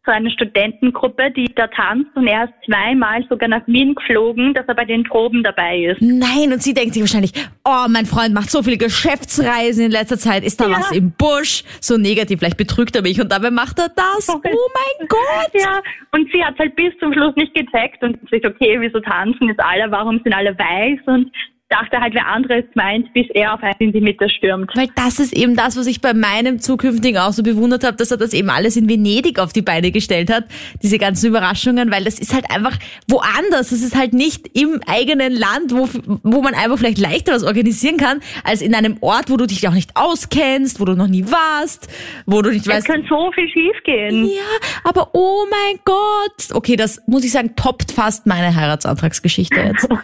so 0.04 0.10
eine 0.10 0.30
Studentengruppe, 0.30 1.30
die 1.30 1.46
da 1.54 1.68
tanzt 1.68 2.10
und 2.16 2.26
er 2.26 2.44
ist 2.44 2.52
zweimal 2.66 3.24
sogar 3.28 3.48
nach 3.48 3.62
Wien 3.66 3.94
geflogen, 3.94 4.52
dass 4.52 4.66
er 4.66 4.74
bei 4.74 4.84
den 4.84 5.04
Proben 5.04 5.44
dabei 5.44 5.78
ist. 5.84 6.02
Nein, 6.02 6.52
und 6.52 6.60
sie 6.60 6.74
denkt 6.74 6.94
sich 6.94 7.02
wahrscheinlich, 7.02 7.32
oh, 7.64 7.86
mein 7.88 8.04
Freund 8.06 8.34
macht 8.34 8.50
so 8.50 8.62
viele 8.64 8.78
Geschäftsreisen 8.78 9.84
in 9.86 9.90
letzter 9.92 10.18
Zeit, 10.18 10.42
ist 10.42 10.60
da 10.60 10.66
Ja. 10.68 10.78
was 10.78 10.90
im 10.90 11.12
Busch? 11.12 11.62
So 11.80 11.96
negativ, 11.98 12.40
vielleicht 12.40 12.56
betrügt 12.56 12.96
er 12.96 13.02
mich 13.02 13.20
und 13.20 13.30
dabei 13.30 13.50
macht 13.52 13.78
er 13.78 13.90
das. 13.94 14.28
Oh 14.28 14.40
mein 14.42 15.08
Gott. 15.08 15.52
Ja, 15.54 15.80
und 16.10 16.28
sie 16.32 16.44
hat 16.44 16.58
halt 16.58 16.74
bis 16.74 16.92
zum 16.98 17.12
Schluss 17.12 17.36
nicht 17.36 17.54
gecheckt 17.54 18.02
und 18.02 18.18
sich, 18.28 18.44
okay, 18.44 18.78
wieso 18.80 18.98
tanzen 19.00 19.46
jetzt 19.48 19.60
alle, 19.60 19.90
warum 19.90 20.20
sind 20.24 20.32
alle 20.34 20.58
weiß 20.58 20.98
und 21.06 21.30
dachte 21.72 21.98
halt, 22.00 22.14
wer 22.14 22.26
anderes 22.26 22.64
meint, 22.74 23.12
bis 23.14 23.26
er 23.30 23.54
auf 23.54 23.60
einmal 23.62 23.74
in 23.78 23.92
die 23.92 24.00
Mitte 24.00 24.28
stürmt. 24.28 24.70
Weil 24.74 24.88
das 24.94 25.18
ist 25.18 25.32
eben 25.32 25.56
das, 25.56 25.76
was 25.76 25.86
ich 25.86 26.00
bei 26.00 26.12
meinem 26.12 26.58
zukünftigen 26.58 27.18
auch 27.18 27.32
so 27.32 27.42
bewundert 27.42 27.84
habe, 27.84 27.96
dass 27.96 28.10
er 28.10 28.18
das 28.18 28.34
eben 28.34 28.50
alles 28.50 28.76
in 28.76 28.88
Venedig 28.88 29.38
auf 29.38 29.52
die 29.52 29.62
Beine 29.62 29.90
gestellt 29.90 30.30
hat, 30.30 30.44
diese 30.82 30.98
ganzen 30.98 31.28
Überraschungen, 31.28 31.90
weil 31.90 32.04
das 32.04 32.18
ist 32.18 32.34
halt 32.34 32.50
einfach 32.50 32.78
woanders. 33.08 33.70
Das 33.70 33.82
ist 33.82 33.96
halt 33.96 34.12
nicht 34.12 34.48
im 34.56 34.80
eigenen 34.86 35.32
Land, 35.32 35.72
wo, 35.72 35.88
wo 36.22 36.42
man 36.42 36.54
einfach 36.54 36.78
vielleicht 36.78 36.98
leichter 36.98 37.32
was 37.32 37.44
organisieren 37.44 37.96
kann, 37.96 38.20
als 38.44 38.60
in 38.60 38.74
einem 38.74 38.98
Ort, 39.00 39.30
wo 39.30 39.36
du 39.36 39.46
dich 39.46 39.66
auch 39.66 39.72
nicht 39.72 39.96
auskennst, 39.96 40.80
wo 40.80 40.84
du 40.84 40.94
noch 40.94 41.08
nie 41.08 41.24
warst, 41.24 41.88
wo 42.26 42.42
du 42.42 42.50
nicht 42.50 42.66
Es 42.66 42.72
weißt, 42.72 42.86
könnte 42.86 43.08
so 43.08 43.32
viel 43.32 43.48
schiefgehen. 43.48 44.26
Ja, 44.26 44.42
aber 44.84 45.10
oh 45.14 45.44
mein 45.50 45.78
Gott. 45.84 46.54
Okay, 46.54 46.76
das 46.76 47.02
muss 47.06 47.24
ich 47.24 47.32
sagen, 47.32 47.54
toppt 47.56 47.92
fast 47.92 48.26
meine 48.26 48.54
Heiratsantragsgeschichte 48.54 49.60
jetzt. 49.60 49.88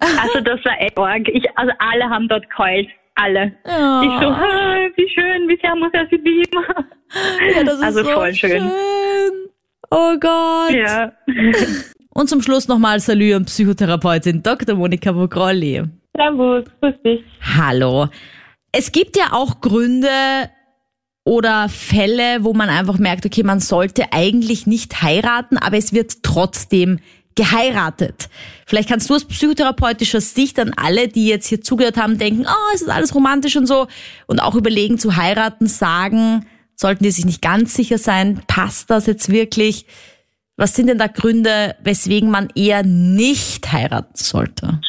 Also 0.00 0.40
das 0.40 0.64
war 0.64 0.80
echt 0.80 0.89
arg. 0.96 1.28
Ich, 1.28 1.44
also 1.56 1.72
alle 1.78 2.04
haben 2.04 2.28
dort 2.28 2.48
geheult. 2.50 2.88
Alle. 3.14 3.52
Ja. 3.66 4.02
Ich 4.02 4.20
so, 4.20 4.28
ah, 4.28 4.88
wie 4.96 5.08
schön, 5.08 5.48
wie 5.48 5.58
sehr 5.60 5.76
muss 5.76 5.90
er 5.92 6.06
sie 6.10 6.16
lieben. 6.16 6.64
Ja, 7.56 7.64
das 7.64 7.74
ist 7.74 7.82
also 7.82 8.04
so 8.04 8.10
voll 8.10 8.32
schön. 8.32 8.70
Oh 9.90 10.16
Gott. 10.20 10.70
Ja. 10.70 11.12
Und 12.14 12.28
zum 12.28 12.40
Schluss 12.40 12.68
nochmal 12.68 13.00
Salü 13.00 13.34
an 13.34 13.46
Psychotherapeutin 13.46 14.42
Dr. 14.44 14.76
Monika 14.76 15.12
Vogrolli. 15.12 15.82
Servus, 16.16 16.64
grüß 16.80 16.94
dich. 17.04 17.24
Hallo. 17.56 18.06
Es 18.70 18.92
gibt 18.92 19.16
ja 19.16 19.32
auch 19.32 19.60
Gründe 19.60 20.08
oder 21.24 21.68
Fälle, 21.68 22.44
wo 22.44 22.52
man 22.52 22.68
einfach 22.68 22.98
merkt, 22.98 23.26
okay, 23.26 23.42
man 23.42 23.60
sollte 23.60 24.12
eigentlich 24.12 24.66
nicht 24.66 25.02
heiraten, 25.02 25.58
aber 25.58 25.76
es 25.76 25.92
wird 25.92 26.22
trotzdem 26.22 27.00
geheiratet. 27.34 28.28
Vielleicht 28.70 28.88
kannst 28.88 29.10
du 29.10 29.14
aus 29.16 29.24
psychotherapeutischer 29.24 30.20
Sicht 30.20 30.56
an 30.60 30.72
alle, 30.76 31.08
die 31.08 31.26
jetzt 31.26 31.48
hier 31.48 31.60
zugehört 31.60 31.96
haben, 31.96 32.18
denken, 32.18 32.46
oh, 32.46 32.72
es 32.72 32.82
ist 32.82 32.88
alles 32.88 33.16
romantisch 33.16 33.56
und 33.56 33.66
so 33.66 33.88
und 34.28 34.38
auch 34.38 34.54
überlegen 34.54 34.96
zu 34.96 35.16
heiraten, 35.16 35.66
sagen, 35.66 36.46
sollten 36.76 37.02
die 37.02 37.10
sich 37.10 37.24
nicht 37.24 37.42
ganz 37.42 37.74
sicher 37.74 37.98
sein, 37.98 38.42
passt 38.46 38.88
das 38.88 39.06
jetzt 39.06 39.28
wirklich? 39.28 39.86
Was 40.56 40.76
sind 40.76 40.86
denn 40.86 40.98
da 40.98 41.08
Gründe, 41.08 41.74
weswegen 41.82 42.30
man 42.30 42.48
eher 42.54 42.84
nicht 42.84 43.72
heiraten 43.72 44.14
sollte? 44.14 44.80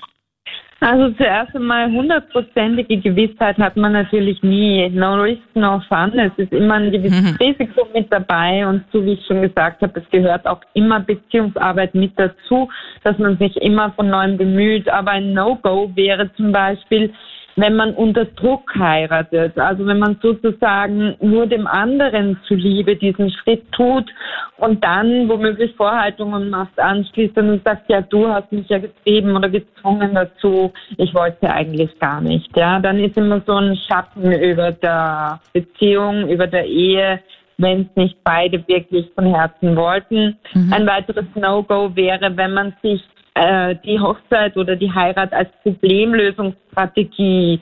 Also 0.84 1.12
zuerst 1.12 1.56
einmal 1.56 1.92
hundertprozentige 1.92 2.98
Gewissheit 2.98 3.56
hat 3.60 3.78
man 3.78 3.92
natürlich 3.92 4.42
nie. 4.42 4.90
No 4.90 5.14
risk, 5.14 5.44
no 5.54 5.80
fun. 5.88 6.18
Es 6.18 6.32
ist 6.38 6.52
immer 6.52 6.74
ein 6.74 6.92
gewisses 6.92 7.40
Risiko 7.40 7.88
mit 7.94 8.12
dabei 8.12 8.66
und 8.68 8.84
so 8.92 9.06
wie 9.06 9.14
ich 9.14 9.26
schon 9.28 9.44
gesagt 9.44 9.84
habe, 9.84 10.00
es 10.00 10.10
gehört 10.10 10.48
auch 10.48 10.62
immer 10.74 11.00
Beziehungsarbeit 11.00 11.94
mit 11.94 12.14
dazu, 12.16 12.68
dass 13.04 13.16
man 13.20 13.38
sich 13.38 13.56
immer 13.58 13.92
von 13.92 14.10
neuem 14.10 14.38
bemüht. 14.38 14.90
Aber 14.90 15.12
ein 15.12 15.34
No-Go 15.34 15.92
wäre 15.94 16.34
zum 16.34 16.52
Beispiel, 16.52 17.14
wenn 17.56 17.76
man 17.76 17.94
unter 17.94 18.26
Druck 18.26 18.74
heiratet, 18.76 19.58
also 19.58 19.86
wenn 19.86 20.00
man 20.00 20.18
sozusagen 20.22 21.16
nur 21.22 21.48
dem 21.48 21.68
anderen 21.68 22.40
zuliebe 22.48 22.96
diesen 22.96 23.32
Schritt 23.32 23.72
tut 23.72 24.10
und 24.58 24.84
dann 24.84 25.28
womöglich 25.28 25.76
Vorhaltungen 25.76 26.50
macht 26.50 26.80
anschließend 26.80 27.50
und 27.50 27.64
sagt, 27.64 27.90
ja, 27.90 28.02
du 28.02 28.28
hast 28.28 28.52
mich 28.52 28.68
ja 28.70 28.80
getrieben 28.80 29.36
oder 29.36 29.50
gezwungen 29.50 30.14
dazu, 30.14 30.72
ich 30.98 31.14
wollte 31.14 31.50
eigentlich 31.50 31.98
gar 32.00 32.22
nicht. 32.22 32.56
Ja, 32.56 32.80
dann 32.80 33.00
ist 33.00 33.18
immer 33.18 33.42
so 33.46 33.56
ein 33.56 33.78
Schatten 33.88 34.32
über 34.32 34.72
der 34.72 35.40
Beziehung, 35.54 36.30
über 36.30 36.48
der 36.48 36.66
Ehe, 36.66 37.20
wenn 37.58 37.82
es 37.82 37.96
nicht 37.96 38.18
beide 38.24 38.68
wirklich 38.68 39.12
von 39.14 39.26
Herzen 39.26 39.76
wollten. 39.76 40.38
Ein 40.72 40.88
weiteres 40.88 41.26
No-Go 41.36 41.96
wäre, 41.96 42.36
wenn 42.36 42.54
man 42.54 42.74
sich 42.82 43.02
äh, 43.34 43.76
die 43.86 44.00
Hochzeit 44.00 44.58
oder 44.58 44.76
die 44.76 44.94
Heirat 44.94 45.34
als 45.34 45.50
Problemlösungsstrategie 45.64 47.60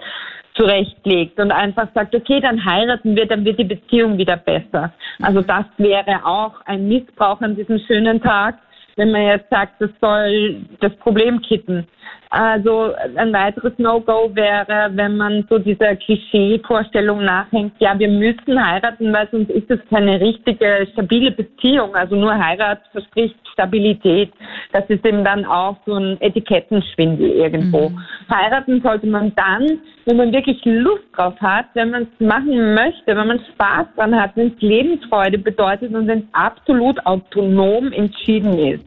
zurechtlegt 0.56 1.40
und 1.40 1.52
einfach 1.52 1.88
sagt, 1.94 2.14
okay, 2.16 2.42
dann 2.42 2.64
heiraten 2.64 3.16
wir, 3.16 3.26
dann 3.26 3.46
wird 3.46 3.60
die 3.60 3.64
Beziehung 3.64 4.18
wieder 4.18 4.36
besser. 4.38 4.92
Also 5.22 5.42
das 5.42 5.66
wäre 5.78 6.26
auch 6.26 6.54
ein 6.66 6.88
Missbrauch 6.88 7.40
an 7.42 7.56
diesem 7.56 7.80
schönen 7.80 8.22
Tag, 8.22 8.58
wenn 8.98 9.12
man 9.12 9.22
jetzt 9.22 9.50
sagt, 9.50 9.80
das 9.80 9.90
soll 10.02 10.58
das 10.82 10.94
Problem 10.98 11.42
kitten. 11.42 11.88
Also 12.32 12.94
ein 13.16 13.34
weiteres 13.34 13.74
No-Go 13.80 14.30
wäre, 14.36 14.92
wenn 14.94 15.18
man 15.18 15.48
so 15.50 15.58
dieser 15.58 15.96
Klischee-Vorstellung 15.96 17.24
nachhängt, 17.26 17.74
ja, 17.80 17.98
wir 17.98 18.08
müssen 18.08 18.64
heiraten, 18.64 19.12
weil 19.12 19.28
sonst 19.32 19.50
ist 19.50 19.70
es 19.72 19.80
keine 19.90 20.22
richtige, 20.22 20.88
stabile 20.94 21.32
Beziehung. 21.32 21.96
Also 21.96 22.16
nur 22.16 22.38
Heirat 22.38 22.82
verspricht 22.92 23.36
Stabilität. 23.52 24.32
Das 24.74 24.84
ist 24.90 25.04
eben 25.06 25.26
dann 25.26 25.44
auch 25.44 25.78
so 25.88 25.96
ein 25.96 26.22
Etikettenschwindel 26.22 27.32
irgendwo. 27.32 27.92
Heiraten 28.32 28.80
sollte 28.82 29.08
man 29.08 29.34
dann, 29.34 29.80
wenn 30.06 30.18
man 30.18 30.32
wirklich 30.32 30.64
Lust 30.66 31.06
drauf 31.14 31.36
hat, 31.42 31.66
wenn 31.74 31.90
man 31.90 32.04
es 32.04 32.26
machen 32.26 32.76
möchte, 32.76 33.08
wenn 33.08 33.28
man 33.28 33.40
Spaß 33.54 33.88
dran 33.96 34.16
hat, 34.16 34.36
wenn 34.36 34.54
es 34.56 34.62
Lebensfreude 34.62 35.40
bedeutet 35.40 35.96
und 35.96 36.08
wenn 36.08 36.20
es 36.20 36.26
absolut 36.34 37.04
autonom 37.08 37.92
entschieden 37.92 38.58
ist. 38.60 38.86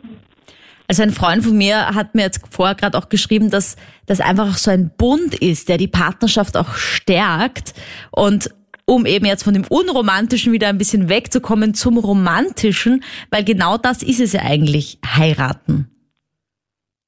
Also 0.93 1.05
ein 1.05 1.11
Freund 1.11 1.43
von 1.43 1.57
mir 1.57 1.95
hat 1.95 2.15
mir 2.15 2.21
jetzt 2.21 2.55
vorher 2.55 2.75
gerade 2.75 2.99
auch 2.99 3.09
geschrieben, 3.09 3.49
dass 3.49 3.77
das 4.05 4.21
einfach 4.21 4.51
auch 4.51 4.59
so 4.59 4.71
ein 4.71 4.91
Bund 4.99 5.35
ist, 5.35 5.71
der 5.71 5.79
die 5.79 5.89
Partnerschaft 5.89 6.55
auch 6.55 6.75
stärkt. 6.75 7.73
Und 8.11 8.51
um 8.85 9.07
eben 9.07 9.25
jetzt 9.25 9.43
von 9.43 9.55
dem 9.55 9.65
Unromantischen 9.71 10.53
wieder 10.53 10.69
ein 10.69 10.77
bisschen 10.77 11.09
wegzukommen 11.09 11.73
zum 11.73 11.97
Romantischen, 11.97 13.03
weil 13.31 13.43
genau 13.43 13.79
das 13.79 14.03
ist 14.03 14.21
es 14.21 14.35
ja 14.35 14.43
eigentlich, 14.43 14.99
heiraten. 15.07 15.89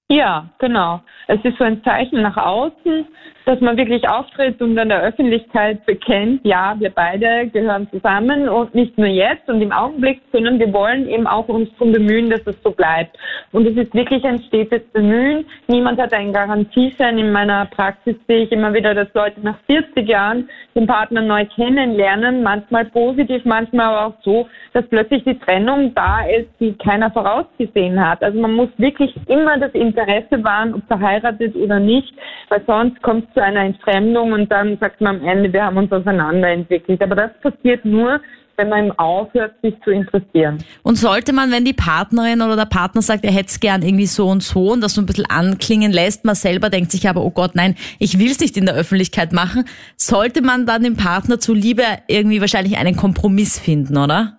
Ja, 0.08 0.48
genau. 0.60 1.02
Es 1.28 1.44
ist 1.44 1.58
so 1.58 1.64
ein 1.64 1.84
Zeichen 1.84 2.22
nach 2.22 2.38
außen, 2.38 3.06
dass 3.44 3.60
man 3.60 3.76
wirklich 3.76 4.08
auftritt 4.08 4.60
und 4.62 4.78
an 4.78 4.88
der 4.88 5.02
Öffentlichkeit 5.02 5.84
bekennt, 5.84 6.40
ja, 6.44 6.74
wir 6.78 6.90
beide 6.90 7.48
gehören 7.48 7.88
zusammen 7.90 8.48
und 8.48 8.74
nicht 8.74 8.96
nur 8.96 9.06
jetzt 9.06 9.48
und 9.48 9.60
im 9.60 9.72
Augenblick, 9.72 10.20
sondern 10.32 10.58
wir 10.58 10.72
wollen 10.72 11.08
eben 11.08 11.26
auch 11.26 11.48
uns 11.48 11.68
darum 11.72 11.92
bemühen, 11.92 12.30
dass 12.30 12.40
es 12.46 12.56
so 12.62 12.70
bleibt. 12.70 13.16
Und 13.52 13.66
es 13.66 13.76
ist 13.76 13.94
wirklich 13.94 14.24
ein 14.24 14.42
stetes 14.44 14.82
Bemühen. 14.92 15.44
Niemand 15.68 16.00
hat 16.00 16.12
einen 16.12 16.32
Garantieschein. 16.32 17.18
In 17.18 17.32
meiner 17.32 17.66
Praxis 17.66 18.16
sehe 18.26 18.44
ich 18.44 18.52
immer 18.52 18.72
wieder, 18.72 18.94
dass 18.94 19.12
Leute 19.14 19.40
nach 19.42 19.58
40 19.66 20.08
Jahren 20.08 20.48
den 20.74 20.86
Partner 20.86 21.20
neu 21.20 21.44
kennenlernen, 21.54 22.42
manchmal 22.42 22.86
positiv, 22.86 23.44
manchmal 23.44 23.86
aber 23.86 24.06
auch 24.06 24.22
so, 24.22 24.48
dass 24.72 24.86
plötzlich 24.88 25.22
die 25.24 25.38
Trennung 25.38 25.94
da 25.94 26.24
ist, 26.26 26.48
die 26.60 26.72
keiner 26.74 27.10
vorausgesehen 27.10 28.00
hat. 28.04 28.22
Also 28.22 28.40
man 28.40 28.54
muss 28.54 28.70
wirklich 28.78 29.14
immer 29.28 29.58
das 29.58 29.72
Interesse 29.72 30.42
wahren, 30.42 30.74
ob 30.74 30.84
verheiratet 30.86 31.54
oder 31.54 31.78
nicht, 31.78 32.12
weil 32.48 32.62
sonst 32.66 33.00
kommt 33.02 33.33
zu 33.34 33.42
einer 33.42 33.60
Entfremdung 33.60 34.32
und 34.32 34.50
dann 34.50 34.78
sagt 34.78 35.00
man 35.00 35.16
am 35.16 35.28
Ende, 35.28 35.52
wir 35.52 35.64
haben 35.64 35.76
uns 35.76 35.92
auseinanderentwickelt. 35.92 37.02
Aber 37.02 37.14
das 37.14 37.30
passiert 37.42 37.84
nur, 37.84 38.20
wenn 38.56 38.68
man 38.68 38.92
aufhört, 38.92 39.54
sich 39.62 39.74
zu 39.82 39.90
interessieren. 39.90 40.58
Und 40.82 40.96
sollte 40.96 41.32
man, 41.32 41.50
wenn 41.50 41.64
die 41.64 41.72
Partnerin 41.72 42.40
oder 42.40 42.56
der 42.56 42.66
Partner 42.66 43.02
sagt, 43.02 43.24
er 43.24 43.32
hätte 43.32 43.48
es 43.48 43.60
gern 43.60 43.82
irgendwie 43.82 44.06
so 44.06 44.28
und 44.28 44.42
so 44.42 44.72
und 44.72 44.80
das 44.80 44.94
so 44.94 45.02
ein 45.02 45.06
bisschen 45.06 45.26
anklingen 45.26 45.92
lässt, 45.92 46.24
man 46.24 46.34
selber 46.34 46.70
denkt 46.70 46.92
sich 46.92 47.08
aber, 47.08 47.22
oh 47.22 47.30
Gott, 47.30 47.54
nein, 47.54 47.74
ich 47.98 48.18
will 48.18 48.30
es 48.30 48.40
nicht 48.40 48.56
in 48.56 48.66
der 48.66 48.74
Öffentlichkeit 48.74 49.32
machen, 49.32 49.64
sollte 49.96 50.42
man 50.42 50.66
dann 50.66 50.82
dem 50.82 50.96
Partner 50.96 51.38
zuliebe 51.38 51.82
irgendwie 52.08 52.40
wahrscheinlich 52.40 52.78
einen 52.78 52.96
Kompromiss 52.96 53.58
finden, 53.58 53.96
oder? 53.96 54.38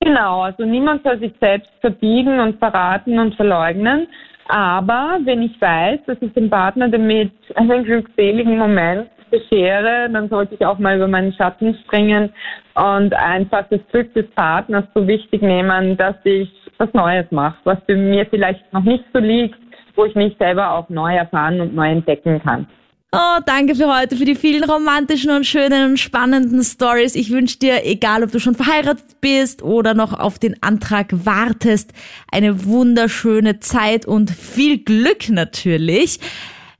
Genau, 0.00 0.42
also 0.42 0.64
niemand 0.64 1.04
soll 1.04 1.18
sich 1.20 1.32
selbst 1.40 1.70
verbiegen 1.80 2.40
und 2.40 2.58
verraten 2.58 3.18
und 3.18 3.36
verleugnen. 3.36 4.08
Aber 4.48 5.18
wenn 5.24 5.42
ich 5.42 5.60
weiß, 5.60 6.00
dass 6.06 6.18
ich 6.20 6.32
dem 6.32 6.50
Partner 6.50 6.88
damit 6.88 7.32
einen 7.54 7.84
glückseligen 7.84 8.58
Moment 8.58 9.08
beschere, 9.30 10.10
dann 10.12 10.28
sollte 10.28 10.54
ich 10.54 10.64
auch 10.64 10.78
mal 10.78 10.96
über 10.96 11.08
meinen 11.08 11.32
Schatten 11.32 11.74
springen 11.84 12.30
und 12.74 13.14
einfach 13.14 13.64
das 13.70 13.80
Glück 13.90 14.12
des 14.14 14.28
Partners 14.32 14.84
so 14.94 15.06
wichtig 15.06 15.42
nehmen, 15.42 15.96
dass 15.96 16.16
ich 16.24 16.50
was 16.78 16.92
Neues 16.92 17.30
mache, 17.30 17.56
was 17.64 17.78
für 17.86 17.96
mir 17.96 18.26
vielleicht 18.26 18.72
noch 18.72 18.84
nicht 18.84 19.04
so 19.12 19.18
liegt, 19.20 19.58
wo 19.96 20.04
ich 20.04 20.14
mich 20.14 20.36
selber 20.38 20.72
auch 20.72 20.88
neu 20.88 21.14
erfahren 21.14 21.60
und 21.60 21.74
neu 21.74 21.90
entdecken 21.90 22.42
kann. 22.42 22.66
Oh, 23.14 23.40
danke 23.44 23.74
für 23.74 23.94
heute, 23.94 24.16
für 24.16 24.24
die 24.24 24.34
vielen 24.34 24.64
romantischen 24.64 25.30
und 25.32 25.44
schönen 25.44 25.90
und 25.90 25.98
spannenden 25.98 26.64
Stories. 26.64 27.14
Ich 27.14 27.28
wünsche 27.28 27.58
dir, 27.58 27.84
egal 27.84 28.24
ob 28.24 28.32
du 28.32 28.40
schon 28.40 28.54
verheiratet 28.54 29.20
bist 29.20 29.62
oder 29.62 29.92
noch 29.92 30.14
auf 30.14 30.38
den 30.38 30.62
Antrag 30.62 31.08
wartest, 31.10 31.92
eine 32.30 32.64
wunderschöne 32.64 33.60
Zeit 33.60 34.06
und 34.06 34.30
viel 34.30 34.78
Glück 34.78 35.28
natürlich. 35.28 36.20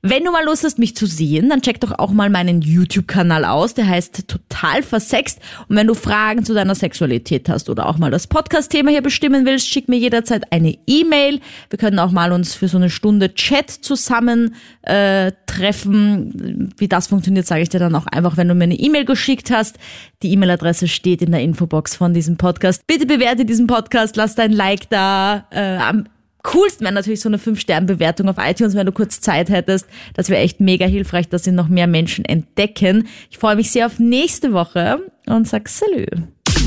Wenn 0.05 0.25
du 0.25 0.31
mal 0.31 0.43
Lust 0.43 0.65
hast, 0.65 0.79
mich 0.79 0.97
zu 0.97 1.05
sehen, 1.05 1.47
dann 1.47 1.61
check 1.61 1.79
doch 1.79 1.97
auch 1.97 2.11
mal 2.11 2.29
meinen 2.29 2.61
YouTube-Kanal 2.61 3.45
aus. 3.45 3.73
Der 3.73 3.87
heißt 3.87 4.27
Total 4.27 4.83
Versext. 4.83 5.39
Und 5.69 5.77
wenn 5.77 5.87
du 5.87 5.93
Fragen 5.93 6.43
zu 6.43 6.53
deiner 6.53 6.75
Sexualität 6.75 7.47
hast 7.47 7.69
oder 7.69 7.87
auch 7.87 7.97
mal 7.97 8.11
das 8.11 8.27
Podcast-Thema 8.27 8.91
hier 8.91 9.01
bestimmen 9.01 9.45
willst, 9.45 9.65
schick 9.69 9.87
mir 9.87 9.95
jederzeit 9.95 10.51
eine 10.51 10.77
E-Mail. 10.87 11.39
Wir 11.69 11.79
können 11.79 11.99
auch 11.99 12.11
mal 12.11 12.33
uns 12.33 12.53
für 12.53 12.67
so 12.67 12.75
eine 12.75 12.89
Stunde 12.89 13.33
Chat 13.33 13.69
zusammen 13.69 14.55
äh, 14.81 15.31
treffen. 15.45 16.73
Wie 16.77 16.89
das 16.89 17.07
funktioniert, 17.07 17.47
sage 17.47 17.61
ich 17.61 17.69
dir 17.69 17.79
dann 17.79 17.95
auch 17.95 18.07
einfach, 18.07 18.35
wenn 18.35 18.49
du 18.49 18.55
mir 18.55 18.65
eine 18.65 18.75
E-Mail 18.77 19.05
geschickt 19.05 19.51
hast. 19.51 19.77
Die 20.21 20.33
E-Mail-Adresse 20.33 20.89
steht 20.89 21.21
in 21.21 21.31
der 21.31 21.39
Infobox 21.39 21.95
von 21.95 22.13
diesem 22.13 22.35
Podcast. 22.35 22.85
Bitte 22.87 23.05
bewerte 23.05 23.45
diesen 23.45 23.67
Podcast, 23.67 24.17
lass 24.17 24.35
dein 24.35 24.51
Like 24.51 24.89
da. 24.89 25.45
Äh, 25.49 26.03
coolsten 26.43 26.83
wäre 26.85 26.93
natürlich 26.93 27.21
so 27.21 27.29
eine 27.29 27.37
5-Sterne-Bewertung 27.37 28.29
auf 28.29 28.35
iTunes, 28.37 28.75
wenn 28.75 28.85
du 28.85 28.91
kurz 28.91 29.21
Zeit 29.21 29.49
hättest. 29.49 29.87
Das 30.13 30.29
wäre 30.29 30.41
echt 30.41 30.59
mega 30.59 30.85
hilfreich, 30.85 31.29
dass 31.29 31.43
sie 31.43 31.51
noch 31.51 31.67
mehr 31.67 31.87
Menschen 31.87 32.25
entdecken. 32.25 33.07
Ich 33.31 33.37
freue 33.37 33.55
mich 33.55 33.71
sehr 33.71 33.85
auf 33.85 33.99
nächste 33.99 34.53
Woche 34.53 34.99
und 35.25 35.47
sag 35.47 35.69
Salü. 35.69 36.05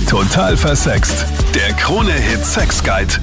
Total 0.08 0.56
versext. 0.56 1.26
Der 1.54 1.72
Krone-Hit 1.74 2.44
Sex 2.44 2.82
Guide. 2.82 3.14